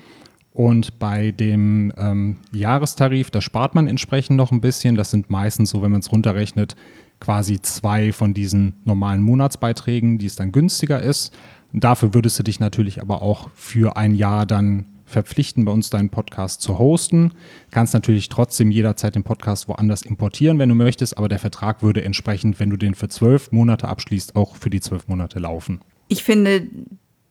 Und 0.61 0.99
bei 0.99 1.31
dem 1.31 1.91
ähm, 1.97 2.37
Jahrestarif, 2.53 3.31
da 3.31 3.41
spart 3.41 3.75
man 3.75 3.87
entsprechend 3.87 4.37
noch 4.37 4.53
ein 4.53 4.61
bisschen. 4.61 4.95
Das 4.95 5.11
sind 5.11 5.31
meistens 5.31 5.71
so, 5.71 5.81
wenn 5.81 5.91
man 5.91 6.01
es 6.01 6.12
runterrechnet, 6.12 6.77
quasi 7.19 7.62
zwei 7.62 8.12
von 8.12 8.35
diesen 8.35 8.75
normalen 8.85 9.23
Monatsbeiträgen, 9.23 10.19
die 10.19 10.27
es 10.27 10.37
dann 10.37 10.53
günstiger 10.53 11.01
ist. 11.01 11.33
Dafür 11.73 12.12
würdest 12.12 12.39
du 12.39 12.43
dich 12.43 12.61
natürlich 12.61 13.01
aber 13.01 13.23
auch 13.23 13.49
für 13.55 13.97
ein 13.97 14.15
Jahr 14.15 14.45
dann 14.45 14.85
verpflichten, 15.07 15.65
bei 15.65 15.73
uns 15.73 15.89
deinen 15.89 16.11
Podcast 16.11 16.61
zu 16.61 16.79
hosten. 16.79 17.33
Kannst 17.71 17.95
natürlich 17.95 18.29
trotzdem 18.29 18.71
jederzeit 18.71 19.15
den 19.15 19.25
Podcast 19.25 19.67
woanders 19.67 20.03
importieren, 20.03 20.59
wenn 20.59 20.69
du 20.69 20.75
möchtest, 20.75 21.17
aber 21.17 21.31
der 21.31 21.39
Vertrag 21.39 21.83
würde 21.83 22.05
entsprechend, 22.05 22.61
wenn 22.61 22.69
du 22.69 22.77
den 22.77 22.95
für 22.95 23.09
zwölf 23.09 23.51
Monate 23.51 23.89
abschließt, 23.89 24.37
auch 24.37 24.56
für 24.56 24.69
die 24.69 24.83
zwölf 24.83 25.09
Monate 25.09 25.39
laufen. 25.39 25.81
Ich 26.09 26.23
finde 26.23 26.69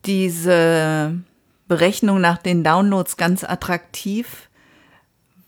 diese 0.04 1.22
Berechnung 1.70 2.20
nach 2.20 2.38
den 2.38 2.64
Downloads 2.64 3.16
ganz 3.16 3.44
attraktiv, 3.44 4.50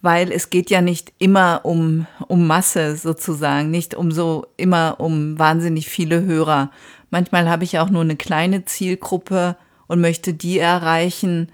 weil 0.02 0.30
es 0.30 0.50
geht 0.50 0.70
ja 0.70 0.80
nicht 0.80 1.12
immer 1.18 1.62
um, 1.64 2.06
um 2.28 2.46
Masse 2.46 2.96
sozusagen, 2.96 3.72
nicht 3.72 3.96
um 3.96 4.12
so 4.12 4.46
immer 4.56 5.00
um 5.00 5.36
wahnsinnig 5.36 5.88
viele 5.88 6.22
Hörer. 6.22 6.70
Manchmal 7.10 7.50
habe 7.50 7.64
ich 7.64 7.80
auch 7.80 7.90
nur 7.90 8.02
eine 8.02 8.14
kleine 8.14 8.64
Zielgruppe 8.64 9.56
und 9.88 10.00
möchte 10.00 10.32
die 10.32 10.60
erreichen 10.60 11.50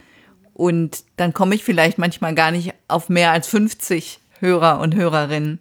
und 0.52 1.02
dann 1.16 1.33
komme 1.33 1.54
ich 1.54 1.64
vielleicht 1.64 1.97
manchmal 1.97 2.35
gar 2.35 2.50
nicht 2.50 2.75
auf 2.88 3.09
mehr 3.09 3.33
als 3.33 3.49
50 3.49 4.21
Hörer 4.38 4.81
und 4.81 4.95
Hörerinnen. 4.95 5.61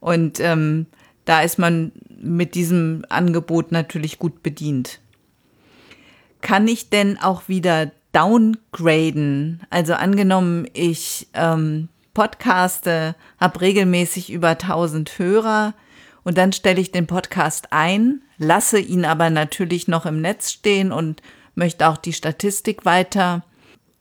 Und 0.00 0.40
ähm, 0.40 0.86
da 1.24 1.42
ist 1.42 1.60
man 1.60 1.92
mit 2.08 2.56
diesem 2.56 3.04
Angebot 3.10 3.70
natürlich 3.70 4.18
gut 4.18 4.42
bedient. 4.42 4.98
Kann 6.40 6.66
ich 6.66 6.90
denn 6.90 7.16
auch 7.16 7.48
wieder 7.48 7.92
downgraden. 8.14 9.60
Also 9.70 9.94
angenommen, 9.94 10.66
ich 10.72 11.28
ähm, 11.34 11.88
podcaste, 12.14 13.16
habe 13.38 13.60
regelmäßig 13.60 14.32
über 14.32 14.50
1000 14.50 15.18
Hörer 15.18 15.74
und 16.22 16.38
dann 16.38 16.52
stelle 16.52 16.80
ich 16.80 16.92
den 16.92 17.06
Podcast 17.06 17.68
ein, 17.72 18.22
lasse 18.38 18.78
ihn 18.78 19.04
aber 19.04 19.30
natürlich 19.30 19.88
noch 19.88 20.06
im 20.06 20.20
Netz 20.20 20.52
stehen 20.52 20.92
und 20.92 21.22
möchte 21.54 21.88
auch 21.88 21.98
die 21.98 22.12
Statistik 22.12 22.84
weiter 22.84 23.44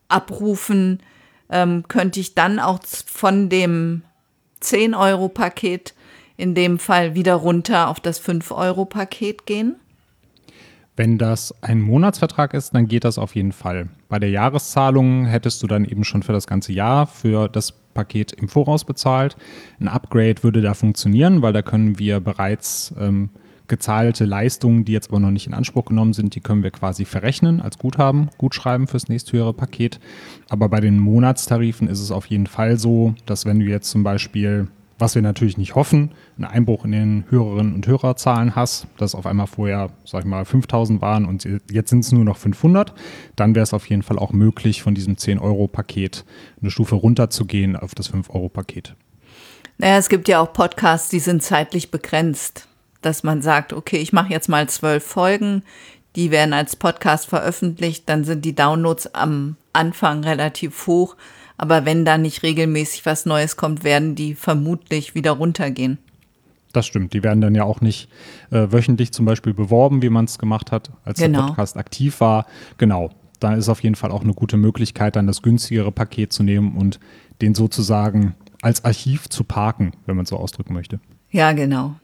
abrufen, 0.08 1.02
ähm, 1.50 1.84
könnte 1.88 2.20
ich 2.20 2.36
dann 2.36 2.60
auch 2.60 2.80
von 2.84 3.50
dem 3.50 4.04
10-Euro-Paket 4.62 5.94
in 6.38 6.56
dem 6.56 6.80
Fall 6.80 7.16
wieder 7.16 7.36
runter 7.36 7.90
auf 7.90 8.00
das 8.00 8.22
5-Euro-Paket 8.22 9.46
gehen? 9.46 9.76
Wenn 10.96 11.18
das 11.18 11.56
ein 11.64 11.82
Monatsvertrag 11.82 12.54
ist, 12.54 12.76
dann 12.76 12.88
geht 12.88 13.04
das 13.04 13.18
auf 13.18 13.36
jeden 13.36 13.52
Fall. 13.52 13.90
Bei 14.10 14.20
der 14.20 14.30
Jahreszahlung 14.30 15.26
hättest 15.26 15.64
du 15.64 15.68
dann 15.68 15.86
eben 15.86 16.04
schon 16.04 16.22
für 16.22 16.34
das 16.34 16.46
ganze 16.46 16.72
Jahr 16.72 17.08
für 17.08 17.50
das 17.50 17.72
Paket 17.72 18.32
im 18.34 18.48
Voraus 18.48 18.86
bezahlt. 18.86 19.36
Ein 19.80 19.88
Upgrade 19.88 20.44
würde 20.44 20.62
da 20.62 20.76
funktionieren, 20.76 21.42
weil 21.42 21.54
da 21.54 21.64
können 21.64 21.98
wir 21.98 22.20
bereits 22.20 22.94
ähm, 23.00 23.30
gezahlte 23.68 24.26
Leistungen, 24.26 24.86
die 24.86 24.92
jetzt 24.92 25.10
aber 25.10 25.20
noch 25.20 25.32
nicht 25.32 25.48
in 25.48 25.54
Anspruch 25.56 25.86
genommen 25.86 26.14
sind, 26.14 26.36
die 26.36 26.42
können 26.42 26.62
wir 26.62 26.72
quasi 26.72 27.06
verrechnen 27.06 27.60
als 27.60 27.80
Guthaben, 27.80 28.30
Gutschreiben 28.38 28.86
fürs 28.86 29.08
nächsthöhere 29.08 29.54
Paket. 29.54 30.00
Aber 30.50 30.70
bei 30.70 30.80
den 30.80 31.00
Monatstarifen 31.00 31.88
ist 31.88 32.02
es 32.02 32.12
auf 32.12 32.28
jeden 32.28 32.48
Fall 32.48 32.78
so, 32.78 33.16
dass 33.26 33.46
wenn 33.46 33.60
du 33.60 33.66
jetzt 33.66 33.90
zum 33.90 34.04
Beispiel 34.04 34.68
was 35.00 35.16
wir 35.16 35.22
natürlich 35.22 35.58
nicht 35.58 35.76
hoffen, 35.76 36.12
einen 36.38 36.46
Einbruch 36.46 36.86
in 36.86 36.92
den 36.92 37.26
Hörerinnen 37.30 37.74
und 37.74 37.88
Hörerzahlen 37.88 38.56
hast, 38.56 38.88
dass 38.98 39.16
auf 39.16 39.26
einmal 39.26 39.48
vorher, 39.48 39.90
sag 40.06 40.22
ich 40.22 40.30
mal, 40.30 40.46
5000 40.46 41.02
waren 41.02 41.26
und 41.26 41.48
jetzt 41.72 41.90
sind 41.90 42.00
es 42.00 42.12
nur 42.12 42.24
noch 42.24 42.38
500, 42.38 42.94
dann 43.36 43.56
wäre 43.56 43.64
es 43.64 43.74
auf 43.74 43.90
jeden 43.90 44.04
Fall 44.04 44.20
auch 44.20 44.32
möglich, 44.32 44.82
von 44.82 44.96
diesem 44.96 45.16
10-Euro-Paket 45.16 46.26
eine 46.62 46.72
Stufe 46.72 46.96
runterzugehen 46.96 47.76
auf 47.76 47.96
das 47.96 48.14
5-Euro-Paket. 48.14 48.96
Naja, 49.78 49.98
es 49.98 50.10
gibt 50.10 50.28
ja 50.28 50.40
auch 50.40 50.54
Podcasts, 50.54 51.10
die 51.10 51.20
sind 51.20 51.42
zeitlich 51.42 51.92
begrenzt, 51.92 52.68
dass 53.02 53.24
man 53.24 53.42
sagt, 53.42 53.74
okay, 53.74 53.98
ich 53.98 54.14
mache 54.14 54.32
jetzt 54.32 54.48
mal 54.48 54.70
zwölf 54.70 55.04
Folgen, 55.04 55.64
die 56.16 56.32
werden 56.32 56.54
als 56.54 56.76
Podcast 56.76 57.28
veröffentlicht, 57.28 58.08
dann 58.08 58.24
sind 58.24 58.46
die 58.46 58.56
Downloads 58.56 59.16
am 59.16 59.58
Anfang 59.74 60.24
relativ 60.24 60.86
hoch, 60.86 61.16
aber 61.58 61.86
wenn 61.86 62.06
da 62.06 62.18
nicht 62.18 62.44
regelmäßig 62.44 63.06
was 63.06 63.26
Neues 63.26 63.58
kommt, 63.58 63.84
werden 63.84 64.16
die 64.16 64.36
vermutlich 64.36 65.16
wieder 65.16 65.32
runtergehen. 65.32 65.98
Das 66.74 66.88
stimmt. 66.88 67.14
Die 67.14 67.24
werden 67.24 67.40
dann 67.40 67.54
ja 67.54 67.64
auch 67.64 67.82
nicht 67.82 68.10
äh, 68.50 68.68
wöchentlich 68.72 69.12
zum 69.14 69.26
Beispiel 69.26 69.54
beworben, 69.54 70.02
wie 70.02 70.10
man 70.10 70.26
es 70.26 70.40
gemacht 70.40 70.72
hat, 70.72 70.92
als 71.06 71.20
genau. 71.20 71.40
der 71.40 71.48
Podcast 71.48 71.78
aktiv 71.78 72.20
war. 72.20 72.48
Genau. 72.78 73.12
Da 73.40 73.54
ist 73.54 73.70
auf 73.70 73.84
jeden 73.84 73.96
Fall 73.96 74.12
auch 74.12 74.24
eine 74.24 74.34
gute 74.34 74.58
Möglichkeit, 74.58 75.16
dann 75.16 75.28
das 75.28 75.42
günstigere 75.42 75.92
Paket 75.92 76.34
zu 76.34 76.44
nehmen 76.44 76.76
und 76.76 77.00
den 77.42 77.54
sozusagen 77.54 78.36
als 78.62 78.84
Archiv 78.86 79.30
zu 79.30 79.44
parken, 79.44 79.92
wenn 80.06 80.16
man 80.16 80.26
so 80.26 80.38
ausdrücken 80.38 80.74
möchte. 80.74 81.00
Ja, 81.30 81.52
genau. 81.52 81.96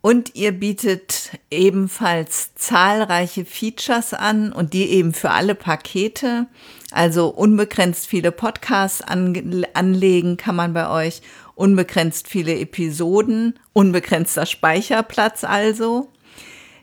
Und 0.00 0.36
ihr 0.36 0.52
bietet 0.52 1.32
ebenfalls 1.50 2.54
zahlreiche 2.54 3.44
Features 3.44 4.14
an 4.14 4.52
und 4.52 4.72
die 4.72 4.88
eben 4.90 5.12
für 5.12 5.30
alle 5.30 5.56
Pakete. 5.56 6.46
Also 6.92 7.28
unbegrenzt 7.28 8.06
viele 8.06 8.30
Podcasts 8.30 9.02
an, 9.02 9.66
anlegen 9.74 10.36
kann 10.36 10.54
man 10.54 10.72
bei 10.72 10.88
euch, 10.88 11.20
unbegrenzt 11.56 12.28
viele 12.28 12.56
Episoden, 12.58 13.58
unbegrenzter 13.72 14.46
Speicherplatz 14.46 15.42
also. 15.42 16.12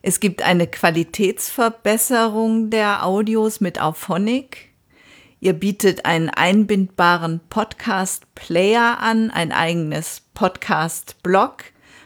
Es 0.01 0.19
gibt 0.19 0.41
eine 0.41 0.67
Qualitätsverbesserung 0.67 2.69
der 2.69 3.05
Audios 3.05 3.61
mit 3.61 3.81
Auphonic. 3.81 4.73
Ihr 5.39 5.53
bietet 5.53 6.05
einen 6.05 6.29
einbindbaren 6.29 7.39
Podcast-Player 7.49 8.99
an, 8.99 9.31
ein 9.31 9.53
eigenes 9.53 10.21
Podcast-Blog 10.33 11.63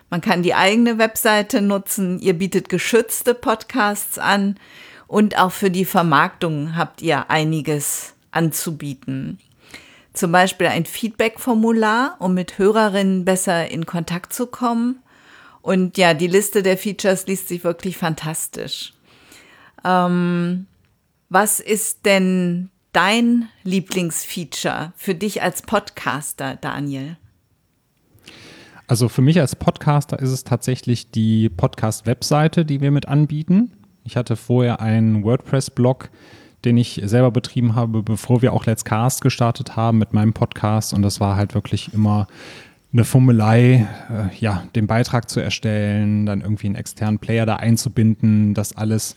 man 0.09 0.21
kann 0.21 0.43
die 0.43 0.55
eigene 0.55 0.97
Webseite 0.97 1.61
nutzen. 1.61 2.19
Ihr 2.19 2.33
bietet 2.33 2.69
geschützte 2.69 3.33
Podcasts 3.33 4.17
an 4.17 4.55
und 5.07 5.37
auch 5.37 5.51
für 5.51 5.71
die 5.71 5.85
Vermarktung 5.85 6.75
habt 6.75 7.01
ihr 7.01 7.29
einiges 7.29 8.13
anzubieten. 8.31 9.39
Zum 10.13 10.31
Beispiel 10.31 10.67
ein 10.67 10.85
Feedback-Formular, 10.85 12.17
um 12.19 12.33
mit 12.33 12.57
Hörerinnen 12.57 13.25
besser 13.25 13.69
in 13.69 13.85
Kontakt 13.85 14.33
zu 14.33 14.47
kommen. 14.47 14.99
Und 15.61 15.97
ja, 15.97 16.13
die 16.13 16.27
Liste 16.27 16.63
der 16.63 16.77
Features 16.77 17.27
liest 17.27 17.47
sich 17.47 17.63
wirklich 17.63 17.97
fantastisch. 17.97 18.93
Ähm, 19.85 20.65
was 21.29 21.59
ist 21.59 22.05
denn 22.05 22.69
dein 22.91 23.49
Lieblingsfeature 23.63 24.93
für 24.95 25.13
dich 25.13 25.41
als 25.41 25.61
Podcaster, 25.61 26.55
Daniel? 26.55 27.17
Also 28.89 29.07
für 29.07 29.21
mich 29.21 29.39
als 29.39 29.55
Podcaster 29.55 30.17
ist 30.17 30.31
es 30.31 30.43
tatsächlich 30.43 31.11
die 31.11 31.47
Podcast-Webseite, 31.47 32.65
die 32.65 32.81
wir 32.81 32.89
mit 32.89 33.07
anbieten. 33.07 33.71
Ich 34.03 34.17
hatte 34.17 34.35
vorher 34.35 34.81
einen 34.81 35.23
WordPress-Blog, 35.23 36.09
den 36.65 36.75
ich 36.75 36.99
selber 37.05 37.29
betrieben 37.29 37.75
habe, 37.75 38.01
bevor 38.01 38.41
wir 38.41 38.51
auch 38.51 38.65
Let's 38.65 38.83
Cast 38.83 39.21
gestartet 39.21 39.75
haben 39.75 39.99
mit 39.99 40.13
meinem 40.13 40.33
Podcast. 40.33 40.95
Und 40.95 41.03
das 41.03 41.19
war 41.19 41.35
halt 41.35 41.53
wirklich 41.53 41.93
immer 41.93 42.25
eine 42.91 43.03
Fummelei, 43.03 43.87
äh, 44.09 44.35
ja, 44.39 44.63
den 44.75 44.87
Beitrag 44.87 45.29
zu 45.29 45.39
erstellen, 45.39 46.25
dann 46.25 46.41
irgendwie 46.41 46.65
einen 46.65 46.75
externen 46.75 47.19
Player 47.19 47.45
da 47.45 47.57
einzubinden, 47.57 48.55
das 48.55 48.75
alles 48.75 49.15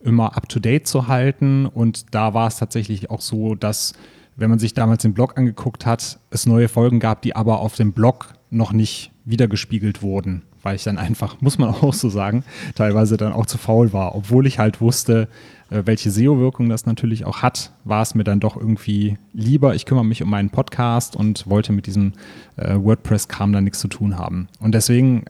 immer 0.00 0.36
up-to-date 0.36 0.88
zu 0.88 1.06
halten. 1.06 1.66
Und 1.66 2.12
da 2.12 2.34
war 2.34 2.48
es 2.48 2.56
tatsächlich 2.56 3.08
auch 3.08 3.20
so, 3.20 3.54
dass, 3.54 3.92
wenn 4.34 4.50
man 4.50 4.58
sich 4.58 4.74
damals 4.74 5.02
den 5.02 5.14
Blog 5.14 5.38
angeguckt 5.38 5.86
hat, 5.86 6.18
es 6.30 6.44
neue 6.44 6.66
Folgen 6.66 6.98
gab, 6.98 7.22
die 7.22 7.36
aber 7.36 7.60
auf 7.60 7.76
dem 7.76 7.92
Blog 7.92 8.34
noch 8.52 8.72
nicht 8.72 9.10
wiedergespiegelt 9.24 10.02
wurden, 10.02 10.42
weil 10.62 10.76
ich 10.76 10.84
dann 10.84 10.98
einfach, 10.98 11.40
muss 11.40 11.58
man 11.58 11.68
auch 11.74 11.94
so 11.94 12.08
sagen, 12.08 12.44
teilweise 12.74 13.16
dann 13.16 13.32
auch 13.32 13.46
zu 13.46 13.58
faul 13.58 13.92
war. 13.92 14.14
Obwohl 14.14 14.46
ich 14.46 14.58
halt 14.58 14.80
wusste, 14.80 15.28
äh, 15.70 15.82
welche 15.84 16.10
SEO-Wirkung 16.10 16.68
das 16.68 16.86
natürlich 16.86 17.24
auch 17.24 17.42
hat, 17.42 17.72
war 17.84 18.02
es 18.02 18.14
mir 18.14 18.24
dann 18.24 18.40
doch 18.40 18.56
irgendwie 18.56 19.18
lieber, 19.32 19.74
ich 19.74 19.86
kümmere 19.86 20.04
mich 20.04 20.22
um 20.22 20.30
meinen 20.30 20.50
Podcast 20.50 21.16
und 21.16 21.48
wollte 21.48 21.72
mit 21.72 21.86
diesem 21.86 22.12
äh, 22.56 22.76
WordPress-Kram 22.76 23.52
dann 23.52 23.64
nichts 23.64 23.80
zu 23.80 23.88
tun 23.88 24.18
haben. 24.18 24.48
Und 24.60 24.74
deswegen 24.74 25.24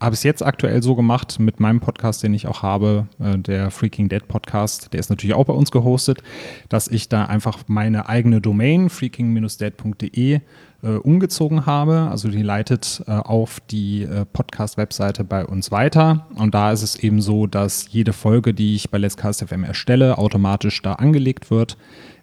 habe 0.00 0.14
es 0.14 0.22
jetzt 0.22 0.44
aktuell 0.44 0.82
so 0.82 0.94
gemacht 0.94 1.38
mit 1.40 1.60
meinem 1.60 1.80
Podcast, 1.80 2.22
den 2.22 2.34
ich 2.34 2.46
auch 2.46 2.62
habe, 2.62 3.08
äh, 3.18 3.38
der 3.38 3.70
Freaking 3.70 4.08
Dead 4.08 4.26
Podcast, 4.26 4.92
der 4.92 5.00
ist 5.00 5.10
natürlich 5.10 5.34
auch 5.34 5.44
bei 5.44 5.52
uns 5.52 5.70
gehostet, 5.70 6.22
dass 6.68 6.88
ich 6.88 7.08
da 7.08 7.24
einfach 7.24 7.58
meine 7.66 8.08
eigene 8.08 8.40
Domain, 8.40 8.90
freaking-dead.de, 8.90 10.40
äh, 10.80 10.88
umgezogen 10.88 11.66
habe. 11.66 12.08
Also 12.10 12.28
die 12.28 12.42
leitet 12.42 13.02
äh, 13.06 13.12
auf 13.12 13.58
die 13.70 14.06
Podcast-Webseite 14.32 15.24
bei 15.24 15.44
uns 15.44 15.72
weiter. 15.72 16.26
Und 16.36 16.54
da 16.54 16.70
ist 16.72 16.82
es 16.82 16.96
eben 16.96 17.20
so, 17.20 17.46
dass 17.46 17.88
jede 17.90 18.12
Folge, 18.12 18.54
die 18.54 18.76
ich 18.76 18.90
bei 18.90 18.98
Let's 18.98 19.16
Cast 19.16 19.44
FM 19.44 19.64
erstelle, 19.64 20.18
automatisch 20.18 20.80
da 20.82 20.94
angelegt 20.94 21.50
wird 21.50 21.76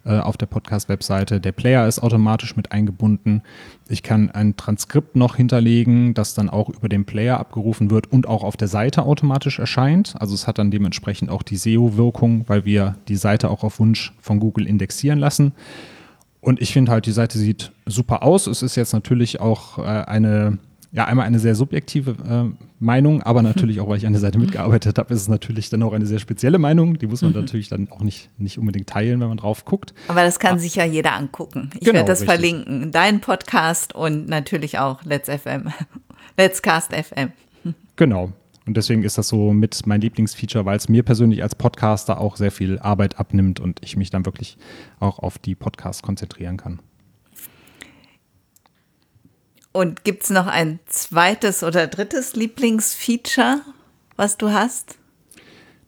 äh, 0.05 0.19
auf 0.19 0.37
der 0.37 0.45
Podcast-Webseite. 0.45 1.41
Der 1.41 1.51
Player 1.51 1.87
ist 1.87 1.99
automatisch 1.99 2.55
mit 2.55 2.71
eingebunden. 2.71 3.41
Ich 3.89 4.03
kann 4.03 4.31
ein 4.31 4.55
Transkript 4.55 5.15
noch 5.15 5.35
hinterlegen, 5.35 6.13
das 6.13 6.33
dann 6.33 6.49
auch 6.49 6.69
über 6.69 6.89
den 6.89 7.05
Player 7.05 7.39
abgerufen 7.39 7.89
wird 7.89 8.11
und 8.11 8.27
auch 8.27 8.43
auf 8.43 8.55
der 8.55 8.67
Seite 8.67 9.03
automatisch 9.03 9.59
erscheint. 9.59 10.15
Also 10.19 10.33
es 10.35 10.47
hat 10.47 10.57
dann 10.57 10.71
dementsprechend 10.71 11.29
auch 11.29 11.43
die 11.43 11.57
SEO-Wirkung, 11.57 12.45
weil 12.47 12.65
wir 12.65 12.95
die 13.07 13.15
Seite 13.15 13.49
auch 13.49 13.63
auf 13.63 13.79
Wunsch 13.79 14.13
von 14.21 14.39
Google 14.39 14.67
indexieren 14.67 15.19
lassen. 15.19 15.53
Und 16.41 16.61
ich 16.61 16.73
finde 16.73 16.91
halt, 16.91 17.07
die 17.07 17.11
Seite 17.11 17.39
sieht 17.39 17.71
super 17.87 18.21
aus. 18.21 18.45
Es 18.45 18.61
ist 18.61 18.75
jetzt 18.75 18.93
natürlich 18.93 19.41
auch 19.41 19.79
äh, 19.79 19.81
eine, 19.81 20.59
ja, 20.95 21.03
einmal 21.03 21.25
eine 21.25 21.39
sehr 21.39 21.55
subjektive 21.55 22.11
äh, 22.11 22.65
Meinung, 22.79 23.21
aber 23.21 23.41
natürlich 23.41 23.81
auch, 23.81 23.89
weil 23.89 23.97
ich 23.97 24.07
an 24.07 24.13
der 24.13 24.21
Seite 24.21 24.39
mitgearbeitet 24.39 24.97
habe, 24.97 25.13
ist 25.13 25.21
es 25.21 25.27
natürlich 25.27 25.69
dann 25.69 25.83
auch 25.83 25.91
eine 25.91 26.05
sehr 26.05 26.19
spezielle 26.19 26.57
Meinung. 26.57 26.97
Die 26.97 27.07
muss 27.07 27.21
man 27.21 27.33
mhm. 27.33 27.41
natürlich 27.41 27.67
dann 27.67 27.89
auch 27.91 27.99
nicht, 27.99 28.29
nicht 28.37 28.57
unbedingt 28.57 28.87
teilen, 28.87 29.19
wenn 29.19 29.27
man 29.27 29.37
drauf 29.37 29.65
guckt. 29.65 29.93
Aber 30.07 30.23
das 30.23 30.39
kann 30.39 30.55
ah. 30.55 30.59
sich 30.59 30.75
ja 30.75 30.85
jeder 30.85 31.13
angucken. 31.13 31.69
Ich 31.73 31.81
genau, 31.81 31.95
werde 31.95 32.07
das 32.07 32.21
richtig. 32.21 32.33
verlinken. 32.33 32.91
Dein 32.93 33.19
Podcast 33.19 33.93
und 33.93 34.29
natürlich 34.29 34.79
auch 34.79 35.03
Let's 35.03 35.29
FM. 35.29 35.69
Let's 36.37 36.61
Cast 36.61 36.93
FM. 36.93 37.33
Genau. 37.97 38.31
Und 38.65 38.77
deswegen 38.77 39.03
ist 39.03 39.17
das 39.17 39.27
so 39.27 39.51
mit 39.51 39.85
mein 39.85 39.99
Lieblingsfeature, 39.99 40.63
weil 40.63 40.77
es 40.77 40.87
mir 40.87 41.03
persönlich 41.03 41.43
als 41.43 41.55
Podcaster 41.55 42.21
auch 42.21 42.37
sehr 42.37 42.51
viel 42.51 42.79
Arbeit 42.79 43.19
abnimmt 43.19 43.59
und 43.59 43.81
ich 43.83 43.97
mich 43.97 44.11
dann 44.11 44.25
wirklich 44.25 44.57
auch 45.01 45.19
auf 45.19 45.39
die 45.39 45.55
Podcasts 45.55 46.01
konzentrieren 46.01 46.55
kann. 46.55 46.79
Und 49.75 50.05
gibt 50.05 50.23
es 50.23 50.29
noch 50.29 50.47
ein 50.47 50.79
zweites 50.85 51.61
oder 51.61 51.87
drittes 51.87 52.33
Lieblingsfeature, 52.33 53.59
was 54.15 54.37
du 54.37 54.51
hast? 54.51 54.97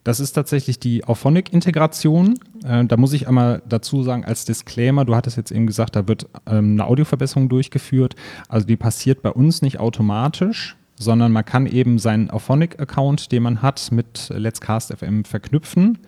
Das 0.04 0.20
ist 0.20 0.32
tatsächlich 0.32 0.78
die 0.78 1.04
Auphonic-Integration. 1.04 2.38
Äh, 2.66 2.84
da 2.84 2.98
muss 2.98 3.14
ich 3.14 3.28
einmal 3.28 3.62
dazu 3.66 4.02
sagen, 4.02 4.26
als 4.26 4.44
Disclaimer, 4.44 5.06
du 5.06 5.14
hattest 5.16 5.38
jetzt 5.38 5.50
eben 5.52 5.66
gesagt, 5.66 5.96
da 5.96 6.06
wird 6.06 6.26
ähm, 6.46 6.72
eine 6.72 6.84
Audioverbesserung 6.84 7.48
durchgeführt. 7.48 8.14
Also 8.50 8.66
die 8.66 8.76
passiert 8.76 9.22
bei 9.22 9.30
uns 9.30 9.62
nicht 9.62 9.80
automatisch 9.80 10.76
sondern 11.00 11.30
man 11.30 11.44
kann 11.44 11.66
eben 11.66 12.00
seinen 12.00 12.28
Auphonic-Account, 12.28 13.30
den 13.30 13.44
man 13.44 13.62
hat, 13.62 13.92
mit 13.92 14.32
Let's 14.34 14.60
Cast 14.60 14.92
FM 14.92 15.24
verknüpfen. 15.24 15.98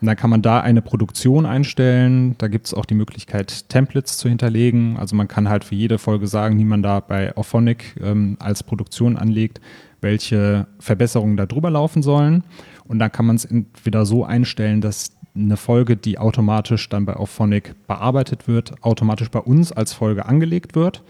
Und 0.00 0.06
dann 0.06 0.16
kann 0.16 0.30
man 0.30 0.40
da 0.40 0.60
eine 0.60 0.80
Produktion 0.80 1.44
einstellen. 1.44 2.34
Da 2.38 2.48
gibt 2.48 2.66
es 2.66 2.74
auch 2.74 2.86
die 2.86 2.94
Möglichkeit, 2.94 3.68
Templates 3.68 4.16
zu 4.16 4.28
hinterlegen. 4.28 4.96
Also 4.96 5.14
man 5.14 5.28
kann 5.28 5.48
halt 5.48 5.64
für 5.64 5.74
jede 5.74 5.98
Folge 5.98 6.26
sagen, 6.26 6.56
die 6.58 6.64
man 6.64 6.82
da 6.82 7.00
bei 7.00 7.36
Auphonic 7.36 7.96
ähm, 8.02 8.36
als 8.40 8.62
Produktion 8.62 9.16
anlegt, 9.16 9.60
welche 10.00 10.66
Verbesserungen 10.78 11.36
da 11.36 11.44
drüber 11.44 11.70
laufen 11.70 12.02
sollen. 12.02 12.44
Und 12.88 12.98
dann 12.98 13.12
kann 13.12 13.26
man 13.26 13.36
es 13.36 13.44
entweder 13.44 14.06
so 14.06 14.24
einstellen, 14.24 14.80
dass 14.80 15.16
eine 15.34 15.56
Folge, 15.56 15.96
die 15.96 16.18
automatisch 16.18 16.88
dann 16.88 17.04
bei 17.04 17.14
Auphonic 17.14 17.74
bearbeitet 17.86 18.48
wird, 18.48 18.82
automatisch 18.82 19.30
bei 19.30 19.38
uns 19.38 19.70
als 19.70 19.92
Folge 19.92 20.26
angelegt 20.26 20.74
wird. 20.74 21.02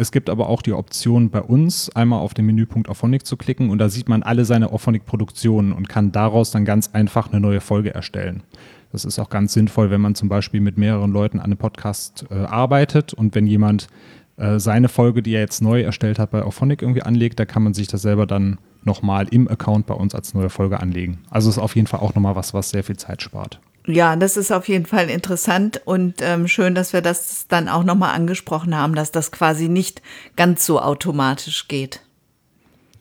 Es 0.00 0.12
gibt 0.12 0.30
aber 0.30 0.48
auch 0.48 0.62
die 0.62 0.72
Option 0.72 1.28
bei 1.28 1.42
uns, 1.42 1.94
einmal 1.94 2.20
auf 2.20 2.32
den 2.32 2.46
Menüpunkt 2.46 2.88
Auphonic 2.88 3.26
zu 3.26 3.36
klicken 3.36 3.68
und 3.68 3.76
da 3.76 3.90
sieht 3.90 4.08
man 4.08 4.22
alle 4.22 4.46
seine 4.46 4.72
Auphonic-Produktionen 4.72 5.74
und 5.74 5.90
kann 5.90 6.10
daraus 6.10 6.50
dann 6.50 6.64
ganz 6.64 6.88
einfach 6.94 7.30
eine 7.30 7.38
neue 7.38 7.60
Folge 7.60 7.92
erstellen. 7.92 8.42
Das 8.92 9.04
ist 9.04 9.18
auch 9.18 9.28
ganz 9.28 9.52
sinnvoll, 9.52 9.90
wenn 9.90 10.00
man 10.00 10.14
zum 10.14 10.30
Beispiel 10.30 10.62
mit 10.62 10.78
mehreren 10.78 11.12
Leuten 11.12 11.38
an 11.38 11.44
einem 11.44 11.58
Podcast 11.58 12.24
äh, 12.30 12.34
arbeitet 12.34 13.12
und 13.12 13.34
wenn 13.34 13.46
jemand 13.46 13.88
äh, 14.38 14.58
seine 14.58 14.88
Folge, 14.88 15.22
die 15.22 15.34
er 15.34 15.40
jetzt 15.40 15.60
neu 15.60 15.82
erstellt 15.82 16.18
hat, 16.18 16.30
bei 16.30 16.44
Auphonic 16.44 16.80
irgendwie 16.80 17.02
anlegt, 17.02 17.38
da 17.38 17.44
kann 17.44 17.62
man 17.62 17.74
sich 17.74 17.86
das 17.86 18.00
selber 18.00 18.26
dann 18.26 18.56
nochmal 18.84 19.28
im 19.30 19.48
Account 19.48 19.84
bei 19.84 19.94
uns 19.94 20.14
als 20.14 20.32
neue 20.32 20.48
Folge 20.48 20.80
anlegen. 20.80 21.18
Also 21.28 21.50
ist 21.50 21.58
auf 21.58 21.76
jeden 21.76 21.88
Fall 21.88 22.00
auch 22.00 22.14
nochmal 22.14 22.36
was, 22.36 22.54
was 22.54 22.70
sehr 22.70 22.84
viel 22.84 22.96
Zeit 22.96 23.20
spart. 23.20 23.60
Ja, 23.92 24.16
das 24.16 24.36
ist 24.36 24.52
auf 24.52 24.68
jeden 24.68 24.86
Fall 24.86 25.08
interessant 25.08 25.80
und 25.84 26.16
ähm, 26.20 26.48
schön, 26.48 26.74
dass 26.74 26.92
wir 26.92 27.02
das 27.02 27.46
dann 27.48 27.68
auch 27.68 27.84
nochmal 27.84 28.14
angesprochen 28.14 28.76
haben, 28.76 28.94
dass 28.94 29.12
das 29.12 29.32
quasi 29.32 29.68
nicht 29.68 30.02
ganz 30.36 30.64
so 30.66 30.80
automatisch 30.80 31.68
geht. 31.68 32.00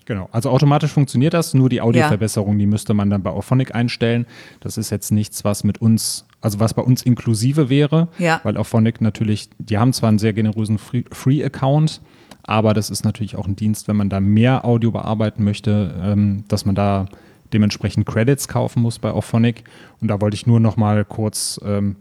Genau, 0.09 0.27
also 0.31 0.49
automatisch 0.49 0.91
funktioniert 0.91 1.35
das, 1.35 1.53
nur 1.53 1.69
die 1.69 1.81
Audioverbesserung, 1.81 2.53
ja. 2.53 2.59
die 2.61 2.65
müsste 2.65 2.95
man 2.95 3.11
dann 3.11 3.21
bei 3.21 3.29
Auphonic 3.29 3.75
einstellen. 3.75 4.25
Das 4.59 4.75
ist 4.75 4.89
jetzt 4.89 5.11
nichts, 5.11 5.43
was 5.43 5.63
mit 5.63 5.79
uns, 5.81 6.25
also 6.41 6.59
was 6.59 6.73
bei 6.73 6.81
uns 6.81 7.03
inklusive 7.03 7.69
wäre, 7.69 8.07
ja. 8.17 8.39
weil 8.41 8.57
Auphonic 8.57 9.01
natürlich, 9.01 9.51
die 9.59 9.77
haben 9.77 9.93
zwar 9.93 10.09
einen 10.09 10.17
sehr 10.17 10.33
generösen 10.33 10.79
Free-Account, 10.79 12.01
aber 12.41 12.73
das 12.73 12.89
ist 12.89 13.05
natürlich 13.05 13.35
auch 13.35 13.47
ein 13.47 13.55
Dienst, 13.55 13.87
wenn 13.87 13.97
man 13.97 14.09
da 14.09 14.19
mehr 14.19 14.65
Audio 14.65 14.89
bearbeiten 14.89 15.43
möchte, 15.43 15.93
ähm, 16.01 16.43
dass 16.47 16.65
man 16.65 16.73
da 16.73 17.05
dementsprechend 17.53 18.05
Credits 18.05 18.47
kaufen 18.47 18.81
muss 18.81 18.99
bei 18.99 19.11
Auphonic. 19.11 19.63
Und 20.01 20.07
da 20.07 20.21
wollte 20.21 20.35
ich 20.35 20.47
nur 20.47 20.59
noch 20.59 20.77
mal 20.77 21.05
kurz 21.05 21.59
ähm, 21.63 21.95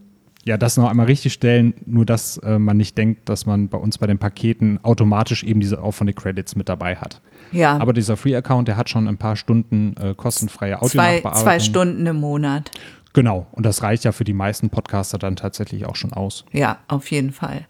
ja, 0.45 0.57
das 0.57 0.77
noch 0.77 0.89
einmal 0.89 1.05
richtig 1.05 1.33
stellen, 1.33 1.73
nur 1.85 2.05
dass 2.05 2.37
äh, 2.37 2.57
man 2.57 2.77
nicht 2.77 2.97
denkt, 2.97 3.27
dass 3.29 3.45
man 3.45 3.67
bei 3.69 3.77
uns 3.77 3.97
bei 3.97 4.07
den 4.07 4.17
Paketen 4.17 4.79
automatisch 4.83 5.43
eben 5.43 5.59
diese 5.59 5.81
Auphonic 5.81 6.15
Credits 6.15 6.55
mit 6.55 6.69
dabei 6.69 6.95
hat. 6.95 7.21
Ja. 7.51 7.77
Aber 7.77 7.93
dieser 7.93 8.17
Free-Account, 8.17 8.67
der 8.67 8.77
hat 8.77 8.89
schon 8.89 9.07
ein 9.07 9.17
paar 9.17 9.35
Stunden 9.35 9.95
äh, 9.97 10.13
kostenfreie 10.15 10.77
Audio 10.77 10.89
zwei, 10.89 11.21
zwei 11.21 11.59
Stunden 11.59 12.05
im 12.05 12.17
Monat. 12.17 12.71
Genau, 13.13 13.47
und 13.51 13.65
das 13.65 13.83
reicht 13.83 14.05
ja 14.05 14.11
für 14.11 14.23
die 14.23 14.33
meisten 14.33 14.69
Podcaster 14.69 15.17
dann 15.17 15.35
tatsächlich 15.35 15.85
auch 15.85 15.95
schon 15.95 16.13
aus. 16.13 16.45
Ja, 16.51 16.79
auf 16.87 17.11
jeden 17.11 17.31
Fall. 17.31 17.67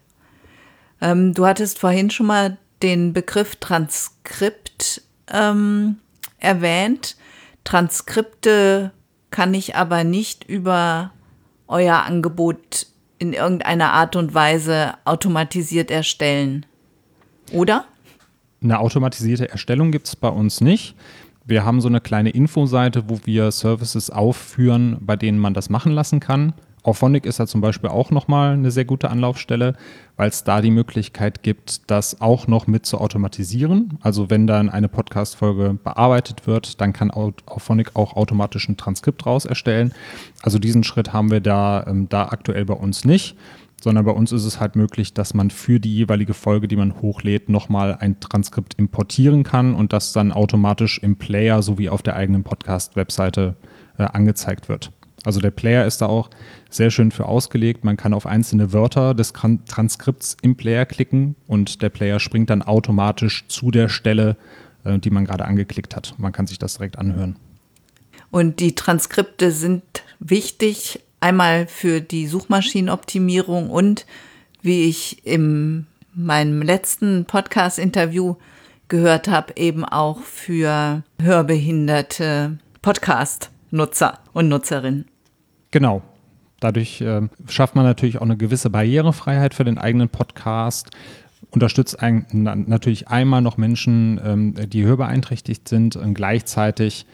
Ähm, 1.00 1.34
du 1.34 1.46
hattest 1.46 1.78
vorhin 1.78 2.10
schon 2.10 2.26
mal 2.26 2.58
den 2.82 3.12
Begriff 3.12 3.56
Transkript 3.56 5.02
ähm, 5.32 5.96
erwähnt. 6.38 7.16
Transkripte 7.64 8.92
kann 9.30 9.54
ich 9.54 9.76
aber 9.76 10.04
nicht 10.04 10.44
über 10.44 11.12
euer 11.68 12.02
Angebot 12.02 12.86
in 13.18 13.32
irgendeiner 13.32 13.92
Art 13.92 14.16
und 14.16 14.34
Weise 14.34 14.94
automatisiert 15.04 15.90
erstellen. 15.90 16.66
Oder? 17.52 17.84
Eine 18.62 18.78
automatisierte 18.80 19.50
Erstellung 19.50 19.92
gibt 19.92 20.08
es 20.08 20.16
bei 20.16 20.28
uns 20.28 20.60
nicht. 20.60 20.94
Wir 21.44 21.64
haben 21.64 21.80
so 21.80 21.88
eine 21.88 22.00
kleine 22.00 22.30
Infoseite, 22.30 23.08
wo 23.08 23.20
wir 23.24 23.50
Services 23.50 24.10
aufführen, 24.10 24.98
bei 25.00 25.16
denen 25.16 25.38
man 25.38 25.54
das 25.54 25.70
machen 25.70 25.92
lassen 25.92 26.20
kann. 26.20 26.52
Auphonic 26.82 27.26
ist 27.26 27.38
da 27.38 27.46
zum 27.46 27.60
Beispiel 27.60 27.90
auch 27.90 28.10
nochmal 28.10 28.54
eine 28.54 28.70
sehr 28.70 28.86
gute 28.86 29.10
Anlaufstelle, 29.10 29.74
weil 30.16 30.30
es 30.30 30.44
da 30.44 30.62
die 30.62 30.70
Möglichkeit 30.70 31.42
gibt, 31.42 31.90
das 31.90 32.20
auch 32.20 32.46
noch 32.46 32.66
mit 32.66 32.86
zu 32.86 32.98
automatisieren. 32.98 33.98
Also 34.00 34.30
wenn 34.30 34.46
dann 34.46 34.70
eine 34.70 34.88
Podcast-Folge 34.88 35.78
bearbeitet 35.82 36.46
wird, 36.46 36.80
dann 36.80 36.92
kann 36.92 37.10
Auphonic 37.10 37.96
auch 37.96 38.16
automatisch 38.16 38.68
ein 38.68 38.76
Transkript 38.78 39.26
raus 39.26 39.44
erstellen. 39.44 39.92
Also 40.42 40.58
diesen 40.58 40.84
Schritt 40.84 41.12
haben 41.12 41.30
wir 41.30 41.40
da, 41.40 41.84
ähm, 41.86 42.08
da 42.08 42.28
aktuell 42.28 42.64
bei 42.64 42.74
uns 42.74 43.04
nicht 43.04 43.36
sondern 43.82 44.04
bei 44.04 44.12
uns 44.12 44.30
ist 44.32 44.44
es 44.44 44.60
halt 44.60 44.76
möglich, 44.76 45.14
dass 45.14 45.34
man 45.34 45.50
für 45.50 45.80
die 45.80 45.94
jeweilige 45.94 46.34
Folge, 46.34 46.68
die 46.68 46.76
man 46.76 47.00
hochlädt, 47.00 47.48
nochmal 47.48 47.96
ein 47.98 48.20
Transkript 48.20 48.74
importieren 48.74 49.42
kann 49.42 49.74
und 49.74 49.92
das 49.92 50.12
dann 50.12 50.32
automatisch 50.32 50.98
im 50.98 51.16
Player 51.16 51.62
sowie 51.62 51.88
auf 51.88 52.02
der 52.02 52.16
eigenen 52.16 52.42
Podcast-Webseite 52.42 53.56
äh, 53.98 54.02
angezeigt 54.02 54.68
wird. 54.68 54.92
Also 55.24 55.40
der 55.40 55.50
Player 55.50 55.86
ist 55.86 56.00
da 56.00 56.06
auch 56.06 56.30
sehr 56.70 56.90
schön 56.90 57.10
für 57.10 57.26
ausgelegt. 57.26 57.84
Man 57.84 57.96
kann 57.96 58.14
auf 58.14 58.26
einzelne 58.26 58.72
Wörter 58.72 59.14
des 59.14 59.32
Transkripts 59.32 60.36
im 60.42 60.56
Player 60.56 60.86
klicken 60.86 61.36
und 61.46 61.82
der 61.82 61.90
Player 61.90 62.20
springt 62.20 62.50
dann 62.50 62.62
automatisch 62.62 63.46
zu 63.48 63.70
der 63.70 63.88
Stelle, 63.88 64.36
äh, 64.84 64.98
die 64.98 65.10
man 65.10 65.24
gerade 65.24 65.44
angeklickt 65.44 65.94
hat. 65.94 66.14
Man 66.18 66.32
kann 66.32 66.46
sich 66.46 66.58
das 66.58 66.74
direkt 66.74 66.98
anhören. 66.98 67.36
Und 68.30 68.60
die 68.60 68.74
Transkripte 68.74 69.50
sind 69.50 69.82
wichtig, 70.20 71.00
einmal 71.20 71.66
für 71.66 72.00
die 72.00 72.26
Suchmaschinenoptimierung 72.26 73.70
und 73.70 74.06
wie 74.62 74.84
ich 74.84 75.26
in 75.26 75.86
meinem 76.14 76.62
letzten 76.62 77.24
Podcast-Interview 77.24 78.36
gehört 78.88 79.28
habe, 79.28 79.52
eben 79.56 79.84
auch 79.84 80.22
für 80.22 81.02
hörbehinderte 81.20 82.58
Podcast-Nutzer 82.82 84.18
und 84.32 84.48
Nutzerinnen. 84.48 85.09
Genau. 85.70 86.02
Dadurch 86.60 87.00
äh, 87.00 87.22
schafft 87.48 87.74
man 87.74 87.84
natürlich 87.84 88.18
auch 88.18 88.22
eine 88.22 88.36
gewisse 88.36 88.68
Barrierefreiheit 88.70 89.54
für 89.54 89.64
den 89.64 89.78
eigenen 89.78 90.10
Podcast 90.10 90.90
unterstützt 91.50 92.00
ein, 92.00 92.26
natürlich 92.32 93.08
einmal 93.08 93.42
noch 93.42 93.56
Menschen, 93.56 94.20
ähm, 94.24 94.54
die 94.68 94.84
hörbeeinträchtigt 94.84 95.68
sind 95.68 95.96
und 95.96 96.14
gleichzeitig 96.14 97.06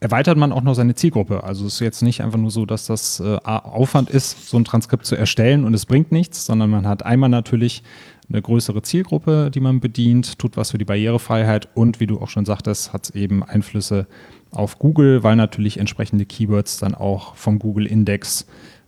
erweitert 0.00 0.36
man 0.36 0.52
auch 0.52 0.62
noch 0.62 0.74
seine 0.74 0.94
Zielgruppe. 0.94 1.44
Also 1.44 1.66
es 1.66 1.74
ist 1.74 1.80
jetzt 1.80 2.02
nicht 2.02 2.22
einfach 2.22 2.38
nur 2.38 2.50
so, 2.50 2.66
dass 2.66 2.86
das 2.86 3.20
äh, 3.20 3.38
Aufwand 3.44 4.10
ist, 4.10 4.48
so 4.48 4.56
ein 4.56 4.64
Transkript 4.64 5.06
zu 5.06 5.16
erstellen 5.16 5.64
und 5.64 5.74
es 5.74 5.86
bringt 5.86 6.12
nichts, 6.12 6.44
sondern 6.46 6.70
man 6.70 6.88
hat 6.88 7.04
einmal 7.04 7.28
natürlich 7.28 7.82
eine 8.28 8.42
größere 8.42 8.82
Zielgruppe, 8.82 9.50
die 9.52 9.60
man 9.60 9.80
bedient, 9.80 10.38
tut 10.38 10.56
was 10.56 10.70
für 10.70 10.78
die 10.78 10.84
Barrierefreiheit 10.84 11.68
und 11.74 12.00
wie 12.00 12.06
du 12.06 12.20
auch 12.20 12.30
schon 12.30 12.46
sagtest, 12.46 12.92
hat 12.92 13.04
es 13.04 13.10
eben 13.10 13.42
Einflüsse 13.42 14.06
auf 14.54 14.78
Google, 14.78 15.22
weil 15.22 15.36
natürlich 15.36 15.78
entsprechende 15.78 16.24
Keywords 16.24 16.78
dann 16.78 16.94
auch 16.94 17.36
vom 17.36 17.58
Google 17.58 17.86
Index 17.86 18.46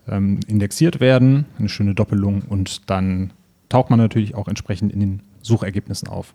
ähm, 0.09 0.41
indexiert 0.47 1.01
werden. 1.01 1.47
Eine 1.59 1.69
schöne 1.69 1.95
Doppelung 1.95 2.43
und 2.49 2.89
dann 2.91 3.33
taucht 3.69 3.91
man 3.91 3.99
natürlich 3.99 4.35
auch 4.35 4.49
entsprechend 4.49 4.93
in 4.93 5.01
den 5.01 5.23
Suchergebnissen 5.43 6.09
auf. 6.09 6.35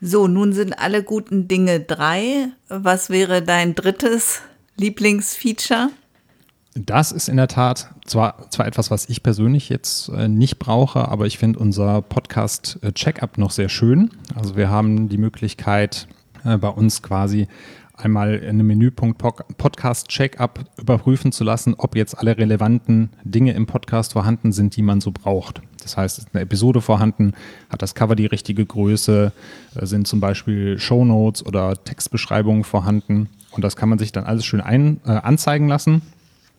So, 0.00 0.28
nun 0.28 0.52
sind 0.52 0.78
alle 0.78 1.02
guten 1.02 1.48
Dinge 1.48 1.80
drei. 1.80 2.48
Was 2.68 3.10
wäre 3.10 3.42
dein 3.42 3.74
drittes 3.74 4.42
Lieblingsfeature? 4.76 5.90
Das 6.74 7.12
ist 7.12 7.28
in 7.28 7.36
der 7.36 7.46
Tat 7.46 7.90
zwar, 8.04 8.50
zwar 8.50 8.66
etwas, 8.66 8.90
was 8.90 9.08
ich 9.08 9.22
persönlich 9.22 9.68
jetzt 9.68 10.08
äh, 10.08 10.26
nicht 10.26 10.58
brauche, 10.58 11.08
aber 11.08 11.26
ich 11.26 11.38
finde 11.38 11.60
unser 11.60 12.02
Podcast 12.02 12.78
äh, 12.82 12.92
Checkup 12.92 13.38
noch 13.38 13.52
sehr 13.52 13.68
schön. 13.68 14.10
Also 14.34 14.56
wir 14.56 14.70
haben 14.70 15.08
die 15.08 15.18
Möglichkeit, 15.18 16.08
äh, 16.44 16.58
bei 16.58 16.68
uns 16.68 17.00
quasi 17.02 17.46
einmal 17.96 18.34
in 18.34 18.50
einem 18.50 18.66
Menüpunkt 18.66 19.18
Podcast 19.18 20.08
Checkup 20.08 20.64
überprüfen 20.78 21.32
zu 21.32 21.44
lassen, 21.44 21.74
ob 21.76 21.96
jetzt 21.96 22.18
alle 22.18 22.36
relevanten 22.36 23.10
Dinge 23.24 23.52
im 23.52 23.66
Podcast 23.66 24.12
vorhanden 24.12 24.52
sind, 24.52 24.76
die 24.76 24.82
man 24.82 25.00
so 25.00 25.12
braucht. 25.12 25.62
Das 25.82 25.96
heißt, 25.96 26.18
ist 26.18 26.28
eine 26.32 26.42
Episode 26.42 26.80
vorhanden, 26.80 27.34
hat 27.68 27.82
das 27.82 27.94
Cover 27.94 28.16
die 28.16 28.26
richtige 28.26 28.64
Größe, 28.64 29.32
äh, 29.74 29.86
sind 29.86 30.06
zum 30.06 30.20
Beispiel 30.20 30.78
Show 30.78 31.04
Notes 31.04 31.44
oder 31.44 31.74
Textbeschreibungen 31.84 32.64
vorhanden? 32.64 33.28
Und 33.50 33.62
das 33.62 33.76
kann 33.76 33.88
man 33.88 33.98
sich 33.98 34.10
dann 34.10 34.24
alles 34.24 34.44
schön 34.44 34.60
ein, 34.60 35.00
äh, 35.04 35.10
anzeigen 35.10 35.68
lassen 35.68 36.02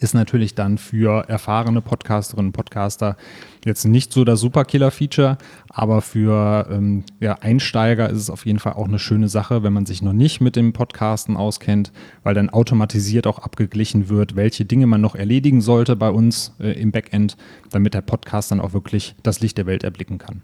ist 0.05 0.13
natürlich 0.13 0.53
dann 0.53 0.77
für 0.77 1.27
erfahrene 1.27 1.81
Podcasterinnen 1.81 2.49
und 2.49 2.53
Podcaster 2.53 3.17
jetzt 3.65 3.85
nicht 3.85 4.13
so 4.13 4.23
das 4.23 4.39
Superkiller-Feature, 4.39 5.39
aber 5.67 6.03
für 6.03 6.67
ähm, 6.69 7.03
ja, 7.19 7.39
Einsteiger 7.41 8.07
ist 8.11 8.19
es 8.19 8.29
auf 8.29 8.45
jeden 8.45 8.59
Fall 8.59 8.73
auch 8.73 8.87
eine 8.87 8.99
schöne 8.99 9.29
Sache, 9.29 9.63
wenn 9.63 9.73
man 9.73 9.87
sich 9.87 10.03
noch 10.03 10.13
nicht 10.13 10.41
mit 10.41 10.55
dem 10.55 10.73
Podcasten 10.73 11.35
auskennt, 11.35 11.91
weil 12.21 12.35
dann 12.35 12.51
automatisiert 12.51 13.25
auch 13.25 13.39
abgeglichen 13.39 14.07
wird, 14.07 14.35
welche 14.35 14.63
Dinge 14.63 14.85
man 14.85 15.01
noch 15.01 15.15
erledigen 15.15 15.59
sollte 15.59 15.95
bei 15.95 16.11
uns 16.11 16.53
äh, 16.59 16.79
im 16.79 16.91
Backend, 16.91 17.35
damit 17.71 17.95
der 17.95 18.01
Podcast 18.01 18.51
dann 18.51 18.61
auch 18.61 18.73
wirklich 18.73 19.15
das 19.23 19.39
Licht 19.39 19.57
der 19.57 19.65
Welt 19.65 19.83
erblicken 19.83 20.19
kann. 20.19 20.43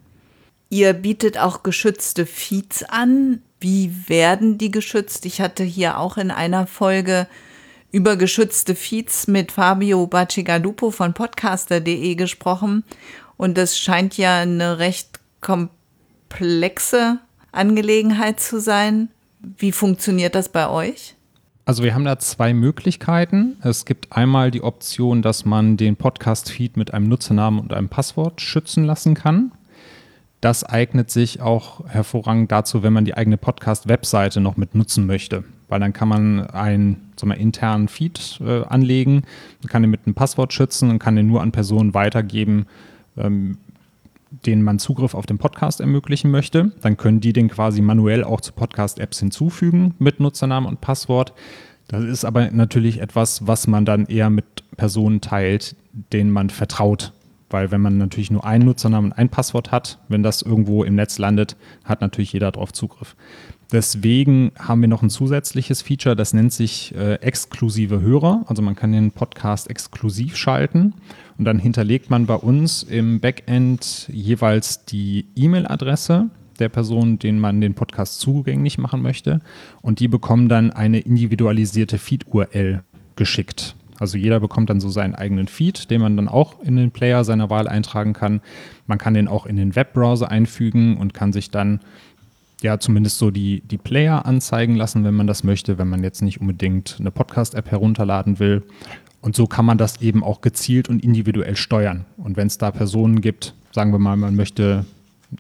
Ihr 0.70 0.94
bietet 0.94 1.38
auch 1.38 1.62
geschützte 1.62 2.26
Feeds 2.26 2.82
an. 2.82 3.44
Wie 3.60 3.94
werden 4.08 4.58
die 4.58 4.72
geschützt? 4.72 5.28
Ich 5.28 5.40
hatte 5.40 5.64
hier 5.64 6.00
auch 6.00 6.18
in 6.18 6.32
einer 6.32 6.66
Folge 6.66 7.28
über 7.92 8.16
geschützte 8.16 8.76
Feeds 8.76 9.28
mit 9.28 9.52
Fabio 9.52 10.08
Bacigalupo 10.08 10.92
von 10.92 11.14
podcaster.de 11.14 12.16
gesprochen. 12.16 12.84
Und 13.38 13.58
das 13.58 13.78
scheint 13.78 14.18
ja 14.18 14.40
eine 14.40 14.80
recht 14.80 15.20
komplexe 15.42 17.20
Angelegenheit 17.52 18.40
zu 18.40 18.60
sein. 18.60 19.10
Wie 19.58 19.72
funktioniert 19.72 20.36
das 20.36 20.50
bei 20.50 20.70
euch? 20.70 21.16
Also 21.66 21.84
wir 21.84 21.94
haben 21.94 22.06
da 22.06 22.18
zwei 22.18 22.54
Möglichkeiten. 22.54 23.58
Es 23.62 23.86
gibt 23.86 24.16
einmal 24.16 24.52
die 24.52 24.64
Option, 24.64 25.22
dass 25.22 25.46
man 25.46 25.78
den 25.78 25.96
Podcast-Feed 25.96 26.78
mit 26.78 26.94
einem 26.94 27.08
Nutzernamen 27.08 27.60
und 27.60 27.74
einem 27.74 27.90
Passwort 27.90 28.42
schützen 28.42 28.86
lassen 28.86 29.16
kann. 29.16 29.52
Das 30.40 30.64
eignet 30.64 31.12
sich 31.12 31.42
auch 31.42 31.88
hervorragend 31.88 32.52
dazu, 32.52 32.84
wenn 32.84 32.94
man 32.94 33.06
die 33.06 33.16
eigene 33.16 33.38
Podcast-Webseite 33.38 34.42
noch 34.42 34.58
mit 34.58 34.76
nutzen 34.76 35.06
möchte 35.06 35.44
weil 35.72 35.80
dann 35.80 35.94
kann 35.94 36.10
man 36.10 36.48
einen 36.48 37.12
sagen 37.16 37.32
wir, 37.32 37.38
internen 37.38 37.88
Feed 37.88 38.42
äh, 38.46 38.64
anlegen, 38.66 39.24
kann 39.68 39.82
den 39.82 39.90
mit 39.90 40.02
einem 40.06 40.16
Passwort 40.16 40.52
schützen 40.52 40.90
und 40.90 41.00
kann 41.00 41.16
den 41.16 41.28
nur 41.28 41.42
an 41.42 41.54
Personen 41.54 41.94
weitergeben, 41.94 42.66
ähm, 43.18 43.58
denen 44.46 44.64
man 44.64 44.80
Zugriff 44.80 45.14
auf 45.14 45.26
den 45.26 45.38
Podcast 45.38 45.80
ermöglichen 45.80 46.30
möchte. 46.30 46.74
Dann 46.82 46.98
können 46.98 47.22
die 47.22 47.32
den 47.32 47.48
quasi 47.48 47.82
manuell 47.82 48.26
auch 48.26 48.42
zu 48.42 48.52
Podcast-Apps 48.52 49.20
hinzufügen 49.20 49.96
mit 49.98 50.20
Nutzernamen 50.20 50.68
und 50.68 50.82
Passwort. 50.82 51.34
Das 51.88 52.04
ist 52.04 52.26
aber 52.26 52.52
natürlich 52.52 53.00
etwas, 53.00 53.48
was 53.48 53.66
man 53.66 53.86
dann 53.86 54.08
eher 54.08 54.30
mit 54.30 54.46
Personen 54.76 55.22
teilt, 55.22 55.78
denen 56.12 56.32
man 56.32 56.50
vertraut. 56.50 57.14
Weil 57.50 57.72
wenn 57.72 57.82
man 57.82 57.98
natürlich 57.98 58.30
nur 58.30 58.46
einen 58.46 58.66
Nutzernamen 58.66 59.12
und 59.12 59.18
ein 59.18 59.30
Passwort 59.30 59.72
hat, 59.72 60.00
wenn 60.10 60.22
das 60.22 60.42
irgendwo 60.42 60.84
im 60.84 60.96
Netz 60.96 61.18
landet, 61.18 61.56
hat 61.86 62.02
natürlich 62.02 62.34
jeder 62.34 62.52
darauf 62.52 62.74
Zugriff. 62.74 63.16
Deswegen 63.72 64.52
haben 64.60 64.82
wir 64.82 64.90
noch 64.90 65.02
ein 65.02 65.10
zusätzliches 65.10 65.82
Feature, 65.82 66.16
das 66.16 66.34
nennt 66.34 66.52
sich 66.52 66.94
äh, 66.94 67.16
exklusive 67.16 68.02
Hörer. 68.02 68.44
Also 68.48 68.62
man 68.62 68.76
kann 68.76 68.92
den 68.92 69.12
Podcast 69.12 69.70
exklusiv 69.70 70.36
schalten 70.36 70.94
und 71.38 71.46
dann 71.46 71.58
hinterlegt 71.58 72.10
man 72.10 72.26
bei 72.26 72.36
uns 72.36 72.84
im 72.84 73.22
Backend 73.22 74.10
jeweils 74.12 74.84
die 74.86 75.26
E-Mail-Adresse 75.36 76.30
der 76.60 76.70
Person, 76.70 77.18
denen 77.18 77.40
man 77.40 77.62
den 77.62 77.74
Podcast 77.74 78.20
zugänglich 78.20 78.78
machen 78.78 79.02
möchte. 79.02 79.40
Und 79.82 80.00
die 80.00 80.10
bekommen 80.10 80.50
dann 80.50 80.72
eine 80.72 81.00
individualisierte 81.00 81.98
Feed-URL 81.98 82.84
geschickt. 83.16 83.76
Also 84.02 84.18
jeder 84.18 84.40
bekommt 84.40 84.72
dann 84.72 84.82
so 84.82 84.90
seinen 84.90 85.14
eigenen 85.14 85.48
Feed, 85.48 85.92
den 85.92 86.02
man 86.02 86.18
dann 86.18 86.28
auch 86.28 86.60
in 86.62 86.76
den 86.76 86.90
Player 86.90 87.24
seiner 87.24 87.52
Wahl 87.52 87.68
eintragen 87.68 88.14
kann. 88.14 88.42
Man 88.88 88.98
kann 88.98 89.14
den 89.14 89.28
auch 89.28 89.46
in 89.46 89.58
den 89.58 89.76
Webbrowser 89.76 90.32
einfügen 90.32 90.98
und 90.98 91.14
kann 91.14 91.32
sich 91.32 91.52
dann 91.52 91.82
ja 92.64 92.80
zumindest 92.80 93.18
so 93.18 93.32
die, 93.32 93.62
die 93.62 93.78
Player 93.78 94.26
anzeigen 94.26 94.76
lassen, 94.76 95.04
wenn 95.04 95.14
man 95.14 95.28
das 95.28 95.44
möchte, 95.44 95.78
wenn 95.78 95.90
man 95.90 96.04
jetzt 96.04 96.22
nicht 96.22 96.42
unbedingt 96.42 96.98
eine 97.00 97.12
Podcast-App 97.12 97.72
herunterladen 97.72 98.40
will. 98.40 98.64
Und 99.22 99.36
so 99.36 99.46
kann 99.48 99.66
man 99.66 99.78
das 99.78 100.02
eben 100.02 100.24
auch 100.24 100.42
gezielt 100.42 100.90
und 100.90 101.04
individuell 101.04 101.56
steuern. 101.56 102.06
Und 102.18 102.38
wenn 102.38 102.48
es 102.48 102.58
da 102.58 102.72
Personen 102.72 103.22
gibt, 103.22 103.54
sagen 103.72 103.92
wir 103.92 104.00
mal, 104.00 104.18
man 104.18 104.36
möchte 104.36 104.86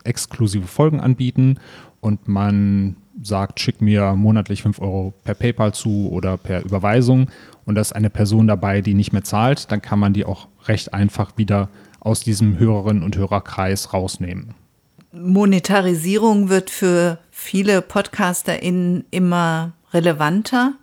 exklusive 0.03 0.67
Folgen 0.67 0.99
anbieten 0.99 1.57
und 1.99 2.27
man 2.27 2.95
sagt, 3.21 3.59
schick 3.59 3.81
mir 3.81 4.13
monatlich 4.15 4.61
5 4.61 4.79
Euro 4.79 5.13
per 5.23 5.33
PayPal 5.33 5.73
zu 5.73 6.09
oder 6.11 6.37
per 6.37 6.63
Überweisung 6.63 7.29
und 7.65 7.75
da 7.75 7.81
ist 7.81 7.95
eine 7.95 8.09
Person 8.09 8.47
dabei, 8.47 8.81
die 8.81 8.93
nicht 8.93 9.11
mehr 9.11 9.23
zahlt, 9.23 9.71
dann 9.71 9.81
kann 9.81 9.99
man 9.99 10.13
die 10.13 10.25
auch 10.25 10.47
recht 10.65 10.93
einfach 10.93 11.37
wieder 11.37 11.69
aus 11.99 12.21
diesem 12.21 12.57
Hörerinnen- 12.57 13.03
und 13.03 13.17
Hörerkreis 13.17 13.93
rausnehmen. 13.93 14.55
Monetarisierung 15.13 16.49
wird 16.49 16.69
für 16.69 17.17
viele 17.31 17.81
PodcasterInnen 17.81 19.05
immer 19.11 19.73
relevanter. 19.93 20.73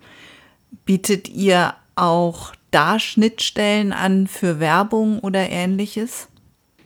Bietet 0.84 1.28
ihr 1.28 1.74
auch 1.96 2.52
da 2.70 2.98
Schnittstellen 2.98 3.92
an 3.92 4.26
für 4.26 4.60
Werbung 4.60 5.20
oder 5.20 5.48
ähnliches? 5.48 6.28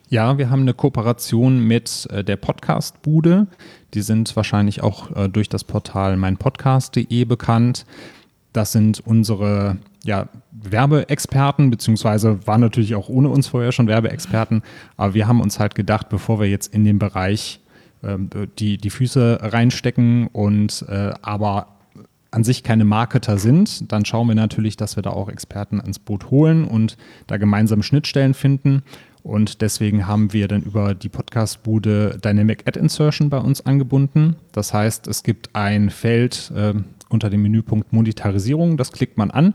Ja, 0.09 0.37
wir 0.37 0.49
haben 0.49 0.61
eine 0.61 0.73
Kooperation 0.73 1.59
mit 1.59 2.07
äh, 2.11 2.23
der 2.23 2.37
Podcastbude. 2.37 3.47
Die 3.93 4.01
sind 4.01 4.35
wahrscheinlich 4.35 4.83
auch 4.83 5.15
äh, 5.15 5.27
durch 5.27 5.49
das 5.49 5.63
Portal 5.63 6.17
meinpodcast.de 6.17 7.25
bekannt. 7.25 7.85
Das 8.53 8.71
sind 8.71 9.01
unsere 9.05 9.77
ja, 10.05 10.27
Werbeexperten, 10.51 11.69
beziehungsweise 11.69 12.45
waren 12.45 12.61
natürlich 12.61 12.95
auch 12.95 13.09
ohne 13.09 13.29
uns 13.29 13.47
vorher 13.47 13.71
schon 13.71 13.87
Werbeexperten. 13.87 14.61
Aber 14.97 15.13
wir 15.13 15.27
haben 15.27 15.41
uns 15.41 15.59
halt 15.59 15.75
gedacht, 15.75 16.09
bevor 16.09 16.39
wir 16.39 16.49
jetzt 16.49 16.73
in 16.73 16.83
den 16.83 16.99
Bereich 16.99 17.61
ähm, 18.03 18.29
die, 18.59 18.77
die 18.77 18.89
Füße 18.89 19.39
reinstecken 19.41 20.27
und 20.27 20.85
äh, 20.89 21.13
aber 21.21 21.67
an 22.31 22.43
sich 22.43 22.63
keine 22.63 22.83
Marketer 22.83 23.37
sind, 23.37 23.91
dann 23.91 24.05
schauen 24.05 24.27
wir 24.27 24.35
natürlich, 24.35 24.75
dass 24.75 24.95
wir 24.95 25.03
da 25.03 25.11
auch 25.11 25.29
Experten 25.29 25.79
ans 25.79 25.99
Boot 25.99 26.31
holen 26.31 26.65
und 26.65 26.97
da 27.27 27.37
gemeinsam 27.37 27.83
Schnittstellen 27.83 28.33
finden. 28.33 28.81
Und 29.21 29.61
deswegen 29.61 30.05
haben 30.05 30.33
wir 30.33 30.49
dann 30.49 30.63
über 30.63 30.95
die 30.95 31.09
Podcastbude 31.09 32.17
Dynamic 32.21 32.67
Ad 32.67 32.77
Insertion 32.77 33.29
bei 33.29 33.37
uns 33.37 33.65
angebunden. 33.65 34.35
Das 34.51 34.73
heißt, 34.73 35.07
es 35.07 35.23
gibt 35.23 35.55
ein 35.55 35.91
Feld 35.91 36.51
äh, 36.55 36.73
unter 37.07 37.29
dem 37.29 37.43
Menüpunkt 37.43 37.93
Monetarisierung, 37.93 38.75
das 38.75 38.91
klickt 38.91 39.17
man 39.17 39.31
an 39.31 39.53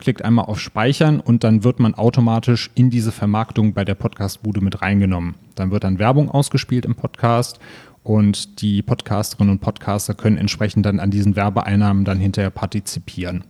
klickt 0.00 0.24
einmal 0.24 0.46
auf 0.46 0.58
Speichern 0.58 1.20
und 1.20 1.44
dann 1.44 1.62
wird 1.62 1.78
man 1.78 1.94
automatisch 1.94 2.70
in 2.74 2.90
diese 2.90 3.12
Vermarktung 3.12 3.74
bei 3.74 3.84
der 3.84 3.94
Podcastbude 3.94 4.60
mit 4.60 4.82
reingenommen. 4.82 5.34
Dann 5.54 5.70
wird 5.70 5.84
dann 5.84 5.98
Werbung 5.98 6.30
ausgespielt 6.30 6.84
im 6.84 6.94
Podcast 6.94 7.60
und 8.02 8.60
die 8.62 8.80
Podcasterinnen 8.82 9.52
und 9.52 9.60
Podcaster 9.60 10.14
können 10.14 10.38
entsprechend 10.38 10.86
dann 10.86 11.00
an 11.00 11.10
diesen 11.10 11.36
Werbeeinnahmen 11.36 12.04
dann 12.04 12.18
hinterher 12.18 12.50
partizipieren. 12.50 13.44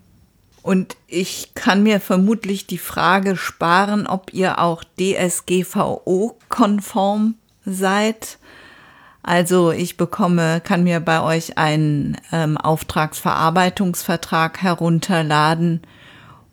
Und 0.62 0.96
ich 1.06 1.52
kann 1.54 1.82
mir 1.82 2.00
vermutlich 2.00 2.66
die 2.66 2.76
Frage 2.76 3.34
sparen, 3.36 4.06
ob 4.06 4.34
ihr 4.34 4.58
auch 4.58 4.84
DSGVO-konform 4.98 7.36
seid. 7.64 8.36
Also 9.22 9.70
ich 9.70 9.96
bekomme, 9.96 10.60
kann 10.60 10.84
mir 10.84 11.00
bei 11.00 11.22
euch 11.22 11.56
einen 11.56 12.18
ähm, 12.32 12.58
Auftragsverarbeitungsvertrag 12.58 14.62
herunterladen 14.62 15.80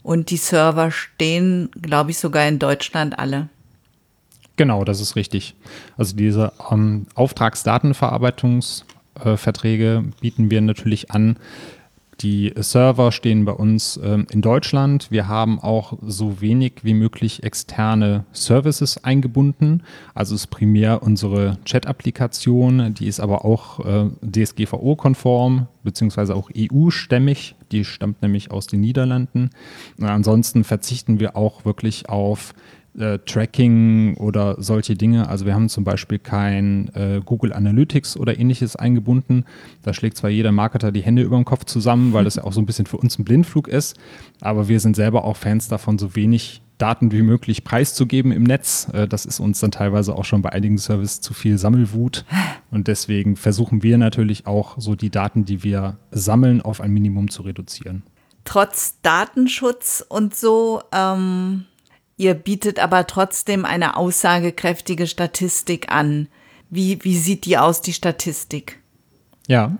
und 0.08 0.30
die 0.30 0.38
Server 0.38 0.90
stehen, 0.90 1.70
glaube 1.82 2.12
ich, 2.12 2.18
sogar 2.18 2.48
in 2.48 2.60
Deutschland 2.60 3.20
alle. 3.20 3.50
Genau, 4.56 4.86
das 4.86 5.02
ist 5.02 5.18
richtig. 5.18 5.54
Also 5.98 6.16
diese 6.16 6.54
ähm, 6.72 7.08
Auftragsdatenverarbeitungsverträge 7.14 10.06
äh, 10.08 10.12
bieten 10.22 10.50
wir 10.50 10.62
natürlich 10.62 11.12
an. 11.12 11.36
Die 12.22 12.52
Server 12.56 13.12
stehen 13.12 13.46
bei 13.46 13.52
uns 13.52 14.00
ähm, 14.04 14.26
in 14.32 14.42
Deutschland. 14.42 15.12
Wir 15.12 15.28
haben 15.28 15.60
auch 15.60 15.98
so 16.02 16.42
wenig 16.42 16.74
wie 16.82 16.96
möglich 16.96 17.44
externe 17.44 18.26
Services 18.32 19.04
eingebunden. 19.04 19.84
Also 20.16 20.34
ist 20.34 20.48
primär 20.48 21.04
unsere 21.04 21.60
Chat-Applikation, 21.64 22.96
die 22.96 23.06
ist 23.06 23.20
aber 23.20 23.46
auch 23.46 23.86
äh, 23.86 24.10
DSGVO-konform 24.24 25.68
beziehungsweise 25.84 26.36
auch 26.36 26.50
EU-stämmig. 26.58 27.56
Die 27.72 27.86
stammt 27.86 28.22
nämlich 28.22 28.50
aus 28.50 28.66
den 28.66 28.82
Niederlanden. 28.82 29.52
ansonsten 30.02 30.64
verzichten 30.64 31.20
wir 31.20 31.38
auch 31.38 31.66
wirklich 31.66 32.10
auf 32.10 32.54
äh, 32.98 33.20
Tracking 33.20 34.16
oder 34.18 34.56
solche 34.62 34.96
Dinge. 34.96 35.30
Also 35.30 35.46
wir 35.46 35.54
haben 35.54 35.70
zum 35.70 35.84
Beispiel 35.84 36.20
kein 36.20 36.90
äh, 36.96 37.22
Google 37.24 37.54
Analytics 37.54 38.18
oder 38.18 38.38
ähnliches 38.40 38.76
eingebunden. 38.76 39.46
Da 39.84 39.94
schlägt 39.94 40.18
zwar 40.18 40.30
jeder 40.30 40.52
Marketer 40.52 40.92
die 40.92 41.02
Hände 41.02 41.22
über 41.22 41.36
den 41.36 41.46
Kopf 41.46 41.66
zusammen, 41.66 42.14
weil 42.14 42.24
das 42.24 42.36
ja 42.36 42.44
auch 42.44 42.54
so 42.54 42.62
ein 42.62 42.66
bisschen 42.66 42.86
für 42.86 42.98
uns 42.98 43.18
ein 43.20 43.26
Blindflug 43.26 43.68
ist. 43.68 43.98
Aber 44.42 44.68
wir 44.68 44.80
sind 44.80 44.96
selber 44.96 45.24
auch 45.24 45.38
Fans 45.38 45.68
davon, 45.68 45.98
so 45.98 46.16
wenig 46.16 46.62
Daten 46.78 47.12
wie 47.12 47.24
möglich 47.24 47.64
preiszugeben 47.64 48.32
im 48.32 48.44
Netz. 48.44 48.88
Äh, 48.94 49.08
das 49.08 49.26
ist 49.26 49.40
uns 49.40 49.60
dann 49.60 49.72
teilweise 49.72 50.16
auch 50.16 50.26
schon 50.26 50.42
bei 50.42 50.52
einigen 50.52 50.78
Services 50.78 51.22
zu 51.22 51.34
viel 51.34 51.58
Sammelwut. 51.58 52.26
Und 52.72 52.88
deswegen 52.88 53.36
versuchen 53.36 53.84
wir 53.84 53.98
natürlich 53.98 54.48
auch 54.48 54.76
so 54.80 54.96
die 54.96 55.10
Daten, 55.10 55.46
die 55.46 55.64
wir 55.64 55.98
sammeln, 56.12 56.62
auf 56.62 56.82
ein 56.82 56.92
Minimum 56.92 57.30
zu 57.30 57.44
reduzieren. 57.44 58.04
Trotz 58.44 59.02
Datenschutz 59.02 60.06
und 60.08 60.36
so 60.36 60.82
ähm 60.94 61.66
Ihr 62.18 62.34
bietet 62.34 62.80
aber 62.80 63.06
trotzdem 63.06 63.64
eine 63.64 63.96
aussagekräftige 63.96 65.06
Statistik 65.06 65.92
an. 65.92 66.28
Wie, 66.70 67.04
wie 67.04 67.16
sieht 67.16 67.46
die 67.46 67.58
aus, 67.58 67.82
die 67.82 67.94
Statistik? 67.94 68.80
Ja, 69.48 69.78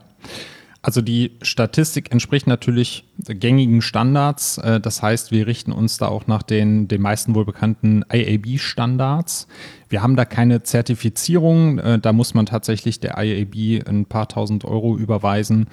also 0.84 1.02
die 1.02 1.32
Statistik 1.42 2.12
entspricht 2.12 2.48
natürlich 2.48 3.04
gängigen 3.18 3.82
Standards. 3.82 4.60
Äh, 4.60 4.80
das 4.80 5.02
heißt, 5.02 5.32
wir 5.32 5.48
richten 5.48 5.72
uns 5.72 5.98
da 5.98 6.08
auch 6.08 6.28
nach 6.28 6.44
den, 6.44 6.88
den 6.88 7.02
meisten 7.02 7.36
wohl 7.36 7.44
bekannten 7.44 8.06
IAB-Standards. 8.10 9.48
Wir 9.90 10.02
haben 10.02 10.16
da 10.16 10.24
keine 10.24 10.64
Zertifizierung. 10.64 11.80
Äh, 11.80 12.00
da 12.00 12.14
muss 12.14 12.36
man 12.36 12.46
tatsächlich 12.46 13.00
der 13.00 13.18
IAB 13.18 13.86
ein 13.86 14.06
paar 14.06 14.30
tausend 14.30 14.64
Euro 14.64 14.96
überweisen. 14.96 15.68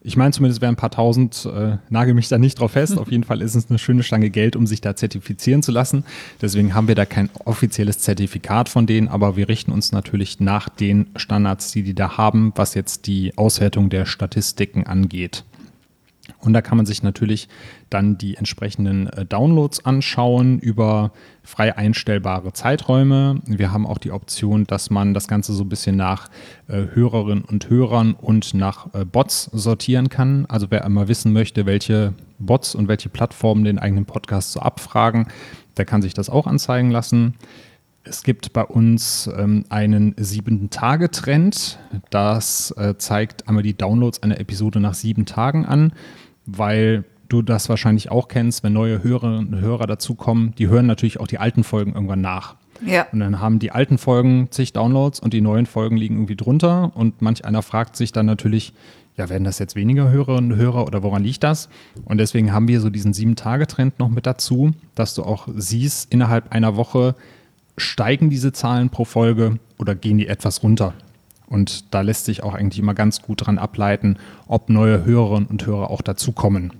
Ich 0.00 0.16
meine 0.16 0.32
zumindest 0.32 0.62
wären 0.62 0.74
ein 0.74 0.76
paar 0.76 0.90
tausend, 0.90 1.44
äh, 1.52 1.76
nagel 1.90 2.14
mich 2.14 2.28
da 2.28 2.38
nicht 2.38 2.60
drauf 2.60 2.72
fest. 2.72 2.96
Auf 2.96 3.10
jeden 3.10 3.24
Fall 3.24 3.42
ist 3.42 3.56
es 3.56 3.68
eine 3.68 3.78
schöne 3.78 4.02
Stange 4.04 4.30
Geld, 4.30 4.54
um 4.54 4.66
sich 4.66 4.80
da 4.80 4.94
zertifizieren 4.94 5.62
zu 5.62 5.72
lassen. 5.72 6.04
Deswegen 6.40 6.74
haben 6.74 6.86
wir 6.86 6.94
da 6.94 7.04
kein 7.04 7.30
offizielles 7.44 7.98
Zertifikat 7.98 8.68
von 8.68 8.86
denen, 8.86 9.08
aber 9.08 9.36
wir 9.36 9.48
richten 9.48 9.72
uns 9.72 9.90
natürlich 9.90 10.38
nach 10.38 10.68
den 10.68 11.08
Standards, 11.16 11.72
die 11.72 11.82
die 11.82 11.94
da 11.94 12.16
haben, 12.16 12.52
was 12.54 12.74
jetzt 12.74 13.06
die 13.06 13.36
Auswertung 13.36 13.90
der 13.90 14.06
Statistiken 14.06 14.86
angeht. 14.86 15.44
Und 16.40 16.52
da 16.52 16.62
kann 16.62 16.76
man 16.76 16.86
sich 16.86 17.02
natürlich 17.02 17.48
dann 17.90 18.18
die 18.18 18.36
entsprechenden 18.36 19.08
äh, 19.08 19.24
Downloads 19.24 19.84
anschauen 19.84 20.58
über 20.58 21.12
frei 21.42 21.76
einstellbare 21.76 22.52
Zeiträume. 22.52 23.40
Wir 23.46 23.72
haben 23.72 23.86
auch 23.86 23.98
die 23.98 24.12
Option, 24.12 24.64
dass 24.64 24.90
man 24.90 25.14
das 25.14 25.28
Ganze 25.28 25.52
so 25.52 25.64
ein 25.64 25.68
bisschen 25.68 25.96
nach 25.96 26.28
äh, 26.68 26.84
Hörerinnen 26.92 27.44
und 27.44 27.68
Hörern 27.70 28.14
und 28.14 28.54
nach 28.54 28.94
äh, 28.94 29.04
Bots 29.04 29.44
sortieren 29.52 30.08
kann. 30.08 30.46
Also 30.46 30.66
wer 30.70 30.84
einmal 30.84 31.08
wissen 31.08 31.32
möchte, 31.32 31.66
welche 31.66 32.14
Bots 32.38 32.74
und 32.74 32.88
welche 32.88 33.08
Plattformen 33.08 33.64
den 33.64 33.78
eigenen 33.78 34.04
Podcast 34.04 34.52
so 34.52 34.60
abfragen, 34.60 35.26
der 35.76 35.84
kann 35.84 36.02
sich 36.02 36.14
das 36.14 36.30
auch 36.30 36.46
anzeigen 36.46 36.90
lassen. 36.90 37.34
Es 38.08 38.22
gibt 38.22 38.52
bei 38.54 38.64
uns 38.64 39.30
ähm, 39.36 39.64
einen 39.68 40.14
sieben-Tage-Trend. 40.16 41.78
Das 42.10 42.70
äh, 42.78 42.96
zeigt 42.96 43.46
einmal 43.48 43.62
die 43.62 43.76
Downloads 43.76 44.22
einer 44.22 44.40
Episode 44.40 44.80
nach 44.80 44.94
sieben 44.94 45.26
Tagen 45.26 45.66
an, 45.66 45.92
weil 46.46 47.04
du 47.28 47.42
das 47.42 47.68
wahrscheinlich 47.68 48.10
auch 48.10 48.28
kennst, 48.28 48.64
wenn 48.64 48.72
neue 48.72 49.02
Hörerinnen 49.04 49.54
und 49.54 49.60
Hörer 49.60 49.86
dazukommen, 49.86 50.54
die 50.56 50.68
hören 50.68 50.86
natürlich 50.86 51.20
auch 51.20 51.26
die 51.26 51.38
alten 51.38 51.64
Folgen 51.64 51.92
irgendwann 51.92 52.22
nach. 52.22 52.56
Ja. 52.86 53.06
Und 53.12 53.20
dann 53.20 53.40
haben 53.40 53.58
die 53.58 53.72
alten 53.72 53.98
Folgen 53.98 54.48
zig 54.50 54.72
Downloads 54.72 55.20
und 55.20 55.34
die 55.34 55.42
neuen 55.42 55.66
Folgen 55.66 55.96
liegen 55.96 56.14
irgendwie 56.14 56.36
drunter. 56.36 56.92
Und 56.94 57.20
manch 57.20 57.44
einer 57.44 57.60
fragt 57.60 57.96
sich 57.96 58.12
dann 58.12 58.24
natürlich, 58.24 58.72
ja, 59.16 59.28
werden 59.28 59.44
das 59.44 59.58
jetzt 59.58 59.74
weniger 59.74 60.10
Hörerinnen 60.10 60.52
und 60.52 60.58
Hörer 60.58 60.86
oder 60.86 61.02
woran 61.02 61.24
liegt 61.24 61.42
das? 61.42 61.68
Und 62.04 62.18
deswegen 62.18 62.52
haben 62.52 62.68
wir 62.68 62.80
so 62.80 62.88
diesen 62.88 63.12
Sieben-Tage-Trend 63.12 63.98
noch 63.98 64.08
mit 64.08 64.24
dazu, 64.24 64.70
dass 64.94 65.14
du 65.14 65.24
auch 65.24 65.48
siehst, 65.54 66.10
innerhalb 66.12 66.52
einer 66.52 66.76
Woche 66.76 67.16
steigen 67.78 68.30
diese 68.30 68.52
Zahlen 68.52 68.90
pro 68.90 69.04
Folge 69.04 69.58
oder 69.78 69.94
gehen 69.94 70.18
die 70.18 70.28
etwas 70.28 70.62
runter? 70.62 70.94
Und 71.46 71.94
da 71.94 72.02
lässt 72.02 72.26
sich 72.26 72.42
auch 72.42 72.54
eigentlich 72.54 72.78
immer 72.78 72.94
ganz 72.94 73.22
gut 73.22 73.46
dran 73.46 73.58
ableiten, 73.58 74.18
ob 74.46 74.68
neue 74.68 75.04
Hörerinnen 75.04 75.48
und 75.48 75.64
Hörer 75.64 75.90
auch 75.90 76.02
dazukommen. 76.02 76.72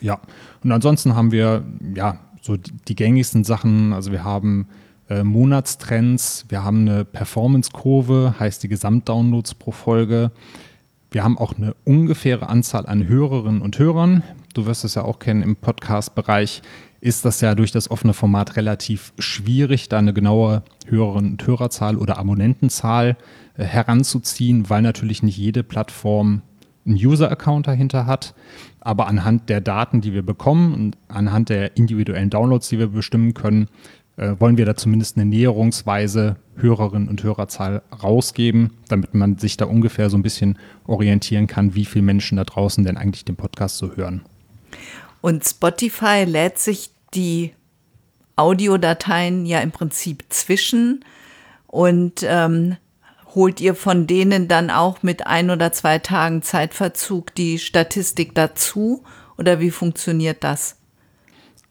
Ja, 0.00 0.20
und 0.62 0.70
ansonsten 0.72 1.14
haben 1.14 1.32
wir 1.32 1.64
ja 1.94 2.18
so 2.42 2.58
die, 2.58 2.94
gängigsten 2.94 3.42
Sachen. 3.42 3.94
Also 3.94 4.12
wir 4.12 4.22
haben 4.22 4.66
äh, 5.08 5.24
Monatstrends, 5.24 6.44
wir 6.50 6.62
haben 6.62 6.86
eine 6.86 7.06
Performance-Kurve, 7.06 8.34
heißt 8.38 8.62
die 8.62 8.68
Gesamtdownloads 8.68 9.54
pro 9.54 9.70
Folge. 9.70 10.30
Wir 11.10 11.24
haben 11.24 11.38
auch 11.38 11.56
eine 11.56 11.74
ungefähre 11.84 12.48
Anzahl 12.50 12.86
an 12.86 13.08
Hörerinnen 13.08 13.62
und 13.62 13.78
Hörern. 13.78 14.22
Du 14.52 14.66
wirst 14.66 14.84
es 14.84 14.94
ja 14.94 15.02
auch 15.02 15.18
kennen 15.18 15.42
im 15.42 15.56
Podcast-Bereich 15.56 16.60
ist 17.04 17.26
das 17.26 17.42
ja 17.42 17.54
durch 17.54 17.70
das 17.70 17.90
offene 17.90 18.14
Format 18.14 18.56
relativ 18.56 19.12
schwierig, 19.18 19.90
da 19.90 19.98
eine 19.98 20.14
genaue 20.14 20.62
Hörerinnen- 20.86 21.32
und 21.32 21.46
Hörerzahl 21.46 21.98
oder 21.98 22.16
Abonnentenzahl 22.16 23.18
äh, 23.58 23.64
heranzuziehen, 23.64 24.70
weil 24.70 24.80
natürlich 24.80 25.22
nicht 25.22 25.36
jede 25.36 25.62
Plattform 25.62 26.40
einen 26.86 26.96
User-Account 26.96 27.66
dahinter 27.66 28.06
hat. 28.06 28.34
Aber 28.80 29.06
anhand 29.06 29.50
der 29.50 29.60
Daten, 29.60 30.00
die 30.00 30.14
wir 30.14 30.22
bekommen 30.22 30.72
und 30.72 30.96
anhand 31.08 31.50
der 31.50 31.76
individuellen 31.76 32.30
Downloads, 32.30 32.70
die 32.70 32.78
wir 32.78 32.86
bestimmen 32.86 33.34
können, 33.34 33.68
äh, 34.16 34.36
wollen 34.38 34.56
wir 34.56 34.64
da 34.64 34.74
zumindest 34.74 35.18
eine 35.18 35.26
näherungsweise 35.26 36.36
Hörerinnen 36.56 37.10
und 37.10 37.22
Hörerzahl 37.22 37.82
rausgeben, 38.02 38.70
damit 38.88 39.12
man 39.12 39.36
sich 39.36 39.58
da 39.58 39.66
ungefähr 39.66 40.08
so 40.08 40.16
ein 40.16 40.22
bisschen 40.22 40.58
orientieren 40.86 41.48
kann, 41.48 41.74
wie 41.74 41.84
viele 41.84 42.06
Menschen 42.06 42.36
da 42.36 42.44
draußen 42.44 42.82
denn 42.82 42.96
eigentlich 42.96 43.26
den 43.26 43.36
Podcast 43.36 43.76
so 43.76 43.94
hören. 43.94 44.22
Und 45.20 45.44
Spotify 45.44 46.24
lädt 46.24 46.58
sich 46.58 46.93
die 47.14 47.54
Audiodateien 48.36 49.46
ja 49.46 49.60
im 49.60 49.70
Prinzip 49.70 50.24
zwischen 50.28 51.04
und 51.66 52.22
ähm, 52.22 52.76
holt 53.34 53.60
ihr 53.60 53.74
von 53.74 54.06
denen 54.06 54.48
dann 54.48 54.70
auch 54.70 55.02
mit 55.02 55.26
ein 55.26 55.50
oder 55.50 55.72
zwei 55.72 55.98
Tagen 55.98 56.42
Zeitverzug 56.42 57.34
die 57.34 57.58
Statistik 57.58 58.34
dazu 58.34 59.04
oder 59.38 59.60
wie 59.60 59.70
funktioniert 59.70 60.44
das? 60.44 60.76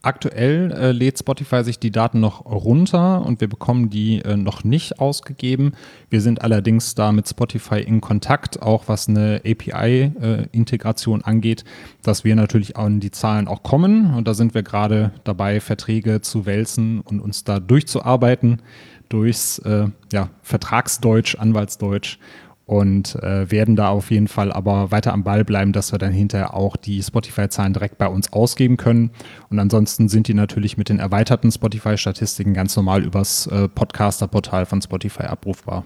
Aktuell 0.05 0.73
äh, 0.73 0.91
lädt 0.91 1.17
Spotify 1.17 1.63
sich 1.63 1.79
die 1.79 1.89
Daten 1.89 2.19
noch 2.19 2.45
runter 2.45 3.25
und 3.25 3.39
wir 3.39 3.47
bekommen 3.47 3.89
die 3.89 4.19
äh, 4.19 4.35
noch 4.35 4.65
nicht 4.65 4.99
ausgegeben. 4.99 5.71
Wir 6.09 6.19
sind 6.19 6.41
allerdings 6.41 6.93
da 6.93 7.13
mit 7.13 7.25
Spotify 7.29 7.79
in 7.79 8.01
Kontakt, 8.01 8.61
auch 8.61 8.89
was 8.89 9.07
eine 9.07 9.41
API-Integration 9.45 11.21
äh, 11.21 11.23
angeht, 11.23 11.63
dass 12.01 12.25
wir 12.25 12.35
natürlich 12.35 12.75
an 12.75 12.99
die 12.99 13.11
Zahlen 13.11 13.47
auch 13.47 13.63
kommen. 13.63 14.13
Und 14.13 14.27
da 14.27 14.33
sind 14.33 14.53
wir 14.53 14.61
gerade 14.61 15.13
dabei, 15.23 15.61
Verträge 15.61 16.19
zu 16.19 16.45
wälzen 16.45 16.99
und 16.99 17.21
uns 17.21 17.45
da 17.45 17.61
durchzuarbeiten 17.61 18.61
durchs 19.07 19.59
äh, 19.59 19.87
ja, 20.11 20.31
Vertragsdeutsch, 20.41 21.35
Anwaltsdeutsch 21.35 22.17
und 22.65 23.15
äh, 23.15 23.51
werden 23.51 23.75
da 23.75 23.89
auf 23.89 24.09
jeden 24.09 24.27
Fall 24.27 24.51
aber 24.51 24.91
weiter 24.91 25.13
am 25.13 25.23
Ball 25.23 25.43
bleiben, 25.43 25.73
dass 25.73 25.91
wir 25.91 25.99
dann 25.99 26.13
hinterher 26.13 26.53
auch 26.53 26.77
die 26.77 27.03
Spotify-Zahlen 27.03 27.73
direkt 27.73 27.97
bei 27.97 28.07
uns 28.07 28.31
ausgeben 28.31 28.77
können. 28.77 29.11
Und 29.49 29.59
ansonsten 29.59 30.07
sind 30.07 30.27
die 30.27 30.33
natürlich 30.33 30.77
mit 30.77 30.89
den 30.89 30.99
erweiterten 30.99 31.51
Spotify-Statistiken 31.51 32.53
ganz 32.53 32.75
normal 32.75 33.03
übers 33.03 33.47
äh, 33.47 33.67
Podcaster-Portal 33.67 34.65
von 34.65 34.81
Spotify 34.81 35.23
abrufbar. 35.23 35.83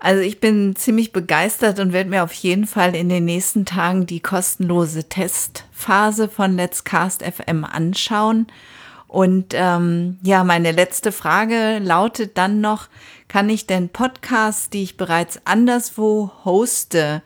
Also 0.00 0.20
ich 0.20 0.40
bin 0.40 0.74
ziemlich 0.74 1.12
begeistert 1.12 1.78
und 1.78 1.92
werde 1.92 2.10
mir 2.10 2.24
auf 2.24 2.32
jeden 2.32 2.66
Fall 2.66 2.96
in 2.96 3.08
den 3.08 3.24
nächsten 3.24 3.64
Tagen 3.64 4.04
die 4.04 4.18
kostenlose 4.18 5.04
Testphase 5.08 6.28
von 6.28 6.56
Let's 6.56 6.82
Cast 6.82 7.22
FM 7.22 7.64
anschauen. 7.64 8.48
Und 9.12 9.52
ähm, 9.52 10.16
ja, 10.22 10.42
meine 10.42 10.72
letzte 10.72 11.12
Frage 11.12 11.80
lautet 11.80 12.38
dann 12.38 12.62
noch, 12.62 12.88
kann 13.28 13.50
ich 13.50 13.66
denn 13.66 13.90
Podcasts, 13.90 14.70
die 14.70 14.82
ich 14.82 14.96
bereits 14.96 15.38
anderswo 15.44 16.30
hoste, 16.46 17.20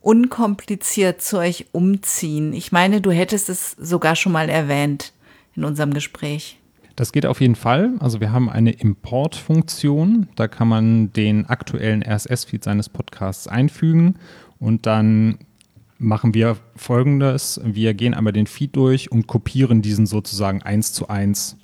unkompliziert 0.00 1.20
zu 1.20 1.38
euch 1.38 1.66
umziehen? 1.72 2.52
Ich 2.52 2.70
meine, 2.70 3.00
du 3.00 3.10
hättest 3.10 3.48
es 3.48 3.72
sogar 3.72 4.14
schon 4.14 4.30
mal 4.30 4.48
erwähnt 4.48 5.12
in 5.56 5.64
unserem 5.64 5.92
Gespräch. 5.92 6.60
Das 6.94 7.10
geht 7.10 7.26
auf 7.26 7.40
jeden 7.40 7.56
Fall. 7.56 7.94
Also 7.98 8.20
wir 8.20 8.30
haben 8.30 8.48
eine 8.48 8.70
Importfunktion. 8.70 10.28
Da 10.36 10.46
kann 10.46 10.68
man 10.68 11.12
den 11.14 11.46
aktuellen 11.46 12.04
RSS-Feed 12.04 12.62
seines 12.62 12.88
Podcasts 12.88 13.48
einfügen 13.48 14.20
und 14.60 14.86
dann 14.86 15.38
machen 16.04 16.34
wir 16.34 16.56
folgendes. 16.76 17.60
Wir 17.64 17.94
gehen 17.94 18.14
einmal 18.14 18.32
den 18.32 18.46
Feed 18.46 18.76
durch 18.76 19.10
und 19.10 19.26
kopieren 19.26 19.82
diesen 19.82 20.06
sozusagen 20.06 20.62
eins 20.62 20.92
zu 20.92 21.08
eins 21.08 21.56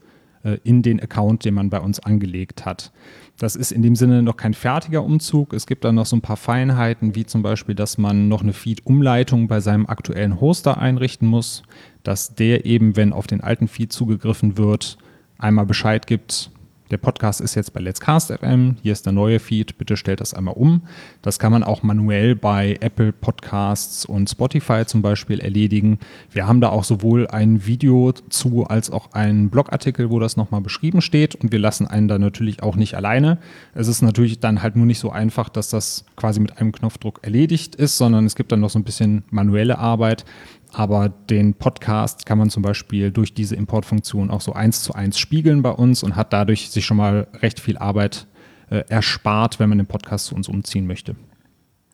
äh, 0.42 0.58
in 0.64 0.82
den 0.82 1.00
Account, 1.00 1.44
den 1.44 1.54
man 1.54 1.70
bei 1.70 1.80
uns 1.80 2.00
angelegt 2.00 2.64
hat. 2.64 2.92
Das 3.38 3.56
ist 3.56 3.72
in 3.72 3.82
dem 3.82 3.96
Sinne 3.96 4.22
noch 4.22 4.36
kein 4.36 4.54
fertiger 4.54 5.02
Umzug. 5.02 5.52
Es 5.52 5.66
gibt 5.66 5.84
dann 5.84 5.94
noch 5.94 6.06
so 6.06 6.16
ein 6.16 6.20
paar 6.20 6.36
Feinheiten, 6.36 7.14
wie 7.14 7.24
zum 7.24 7.42
Beispiel, 7.42 7.74
dass 7.74 7.96
man 7.96 8.28
noch 8.28 8.42
eine 8.42 8.52
Feed-Umleitung 8.52 9.48
bei 9.48 9.60
seinem 9.60 9.86
aktuellen 9.86 10.40
Hoster 10.40 10.78
einrichten 10.78 11.28
muss, 11.28 11.62
dass 12.02 12.34
der 12.34 12.66
eben, 12.66 12.96
wenn 12.96 13.12
auf 13.12 13.26
den 13.26 13.40
alten 13.40 13.68
Feed 13.68 13.92
zugegriffen 13.92 14.58
wird, 14.58 14.98
einmal 15.38 15.66
Bescheid 15.66 16.06
gibt, 16.06 16.50
der 16.90 16.96
Podcast 16.96 17.40
ist 17.40 17.54
jetzt 17.54 17.72
bei 17.72 17.80
Let's 17.80 18.00
Cast 18.00 18.32
FM. 18.32 18.76
Hier 18.82 18.92
ist 18.92 19.06
der 19.06 19.12
neue 19.12 19.38
Feed. 19.38 19.78
Bitte 19.78 19.96
stellt 19.96 20.20
das 20.20 20.34
einmal 20.34 20.54
um. 20.54 20.82
Das 21.22 21.38
kann 21.38 21.52
man 21.52 21.62
auch 21.62 21.84
manuell 21.84 22.34
bei 22.34 22.78
Apple 22.80 23.12
Podcasts 23.12 24.04
und 24.04 24.28
Spotify 24.28 24.84
zum 24.84 25.00
Beispiel 25.00 25.38
erledigen. 25.38 26.00
Wir 26.32 26.48
haben 26.48 26.60
da 26.60 26.70
auch 26.70 26.82
sowohl 26.82 27.28
ein 27.28 27.64
Video 27.64 28.12
zu 28.12 28.64
als 28.64 28.90
auch 28.90 29.12
einen 29.12 29.50
Blogartikel, 29.50 30.10
wo 30.10 30.18
das 30.18 30.36
nochmal 30.36 30.62
beschrieben 30.62 31.00
steht. 31.00 31.36
Und 31.36 31.52
wir 31.52 31.60
lassen 31.60 31.86
einen 31.86 32.08
da 32.08 32.18
natürlich 32.18 32.62
auch 32.62 32.74
nicht 32.74 32.94
alleine. 32.94 33.38
Es 33.72 33.86
ist 33.86 34.02
natürlich 34.02 34.40
dann 34.40 34.60
halt 34.62 34.74
nur 34.74 34.86
nicht 34.86 34.98
so 34.98 35.10
einfach, 35.10 35.48
dass 35.48 35.70
das 35.70 36.04
quasi 36.16 36.40
mit 36.40 36.58
einem 36.58 36.72
Knopfdruck 36.72 37.20
erledigt 37.22 37.76
ist, 37.76 37.98
sondern 37.98 38.26
es 38.26 38.34
gibt 38.34 38.50
dann 38.50 38.60
noch 38.60 38.70
so 38.70 38.80
ein 38.80 38.84
bisschen 38.84 39.22
manuelle 39.30 39.78
Arbeit. 39.78 40.24
Aber 40.72 41.08
den 41.08 41.54
Podcast 41.54 42.26
kann 42.26 42.38
man 42.38 42.50
zum 42.50 42.62
Beispiel 42.62 43.10
durch 43.10 43.34
diese 43.34 43.56
Importfunktion 43.56 44.30
auch 44.30 44.40
so 44.40 44.52
eins 44.52 44.82
zu 44.82 44.92
eins 44.94 45.18
spiegeln 45.18 45.62
bei 45.62 45.70
uns 45.70 46.02
und 46.02 46.16
hat 46.16 46.32
dadurch 46.32 46.70
sich 46.70 46.86
schon 46.86 46.96
mal 46.96 47.26
recht 47.34 47.60
viel 47.60 47.76
Arbeit 47.78 48.26
äh, 48.70 48.84
erspart, 48.88 49.58
wenn 49.58 49.68
man 49.68 49.78
den 49.78 49.86
Podcast 49.86 50.26
zu 50.26 50.34
uns 50.34 50.48
umziehen 50.48 50.86
möchte. 50.86 51.16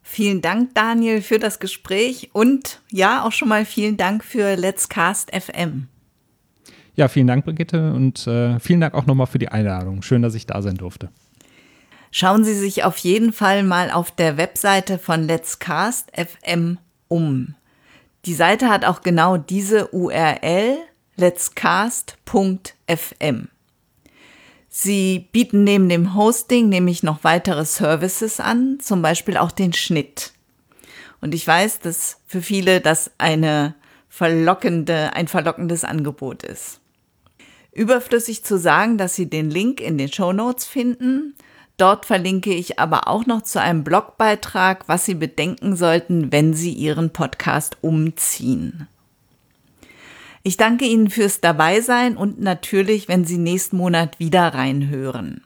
Vielen 0.03 0.41
Dank, 0.41 0.75
Daniel, 0.75 1.21
für 1.21 1.39
das 1.39 1.59
Gespräch 1.59 2.31
und 2.33 2.81
ja, 2.93 3.25
auch 3.25 3.33
schon 3.33 3.49
mal 3.49 3.65
vielen 3.65 3.97
Dank 3.97 4.23
für 4.23 4.55
Let's 4.55 4.89
Cast 4.89 5.35
FM. 5.35 5.89
Ja, 6.95 7.09
vielen 7.09 7.27
Dank, 7.27 7.45
Brigitte, 7.45 7.93
und 7.93 8.27
äh, 8.27 8.61
vielen 8.61 8.81
Dank 8.81 8.95
auch 8.95 9.07
nochmal 9.07 9.27
für 9.27 9.39
die 9.39 9.49
Einladung. 9.49 10.03
Schön, 10.03 10.23
dass 10.23 10.35
ich 10.35 10.47
da 10.47 10.63
sein 10.63 10.77
durfte. 10.77 11.11
Schauen 12.11 12.45
Sie 12.45 12.55
sich 12.55 12.85
auf 12.85 12.97
jeden 12.99 13.33
Fall 13.33 13.65
mal 13.65 13.91
auf 13.91 14.11
der 14.11 14.37
Webseite 14.37 14.99
von 14.99 15.25
Let's 15.25 15.59
Cast 15.59 16.11
FM 16.17 16.79
um. 17.09 17.55
Die 18.27 18.35
Seite 18.35 18.69
hat 18.69 18.85
auch 18.85 19.03
genau 19.03 19.37
diese 19.37 19.95
URL 19.95 20.79
letscast.fm. 21.17 22.19
Sie 24.69 25.29
bieten 25.33 25.65
neben 25.65 25.89
dem 25.89 26.15
Hosting 26.15 26.69
nämlich 26.69 27.05
noch 27.05 27.25
weitere 27.25 27.65
Services 27.65 28.41
an, 28.41 28.79
zum 28.81 29.01
Beispiel 29.01 29.37
auch 29.37 29.53
den 29.53 29.73
Schnitt. 29.73 30.33
Und 31.21 31.35
ich 31.35 31.47
weiß, 31.47 31.79
dass 31.79 32.19
für 32.27 32.43
viele 32.43 32.81
das 32.81 33.13
eine 33.17 33.75
verlockende, 34.09 35.15
ein 35.15 35.29
verlockendes 35.29 35.85
Angebot 35.85 36.43
ist. 36.43 36.81
Überflüssig 37.73 38.45
zu 38.45 38.59
sagen, 38.59 38.99
dass 38.99 39.15
Sie 39.15 39.31
den 39.31 39.51
Link 39.51 39.81
in 39.81 39.99
den 39.99 40.13
Show 40.13 40.33
Notes 40.33 40.67
finden. 40.67 41.35
Dort 41.77 42.07
verlinke 42.07 42.55
ich 42.55 42.79
aber 42.79 43.07
auch 43.07 43.27
noch 43.27 43.43
zu 43.43 43.61
einem 43.61 43.85
Blogbeitrag, 43.85 44.89
was 44.89 45.05
Sie 45.05 45.15
bedenken 45.15 45.77
sollten, 45.77 46.33
wenn 46.33 46.55
Sie 46.55 46.73
Ihren 46.73 47.11
Podcast 47.11 47.77
umziehen. 47.83 48.89
Ich 50.43 50.57
danke 50.57 50.87
Ihnen 50.87 51.11
fürs 51.11 51.41
Dabeisein 51.41 52.17
und 52.17 52.41
natürlich, 52.41 53.09
wenn 53.09 53.27
Sie 53.27 53.37
nächsten 53.37 53.77
Monat 53.77 54.19
wieder 54.19 54.55
reinhören. 54.55 55.43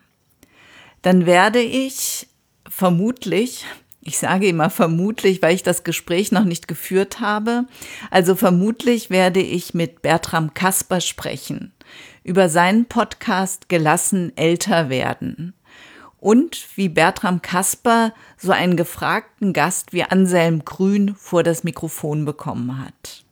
Dann 1.01 1.25
werde 1.25 1.59
ich 1.59 2.27
vermutlich, 2.69 3.65
ich 4.01 4.17
sage 4.17 4.47
immer 4.47 4.69
vermutlich, 4.69 5.41
weil 5.41 5.55
ich 5.55 5.63
das 5.63 5.83
Gespräch 5.83 6.31
noch 6.31 6.45
nicht 6.45 6.69
geführt 6.69 7.19
habe, 7.19 7.65
also 8.09 8.35
vermutlich 8.35 9.09
werde 9.09 9.41
ich 9.41 9.73
mit 9.73 10.01
Bertram 10.01 10.53
Kasper 10.53 11.01
sprechen 11.01 11.73
über 12.23 12.47
seinen 12.49 12.85
Podcast 12.85 13.67
Gelassen 13.67 14.31
älter 14.37 14.89
werden 14.89 15.55
und 16.21 16.65
wie 16.77 16.87
Bertram 16.87 17.41
Kasper 17.41 18.13
so 18.37 18.53
einen 18.53 18.77
gefragten 18.77 19.51
Gast 19.51 19.91
wie 19.91 20.03
Anselm 20.03 20.63
Grün 20.63 21.15
vor 21.15 21.43
das 21.43 21.65
Mikrofon 21.65 22.23
bekommen 22.23 22.79
hat. 22.79 23.25